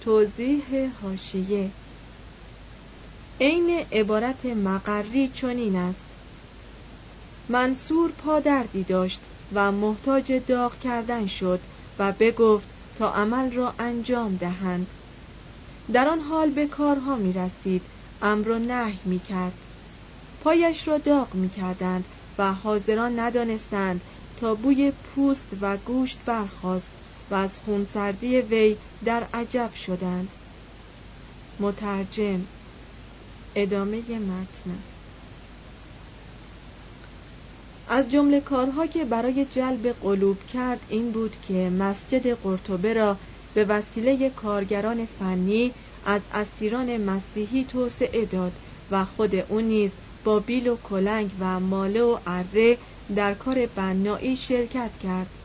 توضیح 0.00 0.90
هاشیه 1.00 1.74
عین 3.40 3.70
عبارت 3.92 4.46
مقری 4.46 5.28
چنین 5.28 5.76
است. 5.76 6.06
منصور 7.48 8.12
پادردی 8.12 8.84
داشت 8.84 9.26
و 9.52 9.72
محتاج 9.72 10.32
داغ 10.32 10.78
کردن 10.78 11.26
شد 11.26 11.66
و 11.98 12.12
بگفت 12.12 12.74
تا 12.94 13.12
عمل 13.12 13.52
را 13.52 13.74
انجام 13.78 14.36
دهند. 14.36 14.94
در 15.92 16.08
آن 16.08 16.20
حال 16.20 16.50
به 16.50 16.66
کارها 16.66 17.16
می 17.16 17.32
رسید 17.32 17.88
امر 18.22 18.48
و 18.48 18.58
نهی 18.58 19.00
می 19.04 19.20
کرد 19.20 19.64
پایش 20.42 20.88
را 20.88 20.98
داغ 20.98 21.34
می 21.34 21.48
کردند 21.48 22.04
و 22.38 22.52
حاضران 22.52 23.18
ندانستند 23.18 24.00
تا 24.36 24.54
بوی 24.54 24.90
پوست 24.90 25.46
و 25.60 25.76
گوشت 25.76 26.24
برخاست 26.24 26.90
و 27.30 27.34
از 27.34 27.60
خونسردی 27.60 28.40
وی 28.40 28.76
در 29.04 29.26
عجب 29.34 29.70
شدند. 29.74 30.28
مترجم 31.60 32.46
ادامه 33.54 34.18
متن. 34.18 34.78
از 37.88 38.10
جمله 38.10 38.40
کارها 38.40 38.86
که 38.86 39.04
برای 39.04 39.44
جلب 39.44 39.88
قلوب 39.88 40.42
کرد 40.42 40.80
این 40.88 41.10
بود 41.12 41.40
که 41.40 41.70
مسجد 41.70 42.34
قرطبه 42.34 42.94
را 42.94 43.16
به 43.54 43.64
وسیله 43.64 44.30
کارگران 44.30 45.06
فنی 45.06 45.72
از 46.04 46.20
اسیران 46.30 46.96
مسیحی 46.96 47.64
توسعه 47.64 48.24
داد 48.24 48.52
و 48.90 49.04
خود 49.04 49.34
او 49.34 49.60
نیز 49.60 49.92
با 50.24 50.40
بیل 50.40 50.68
و 50.68 50.76
کلنگ 50.76 51.30
و 51.40 51.60
ماله 51.60 52.02
و 52.02 52.18
اره 52.26 52.78
در 53.16 53.34
کار 53.34 53.66
بنایی 53.66 54.36
شرکت 54.36 54.98
کرد. 54.98 55.41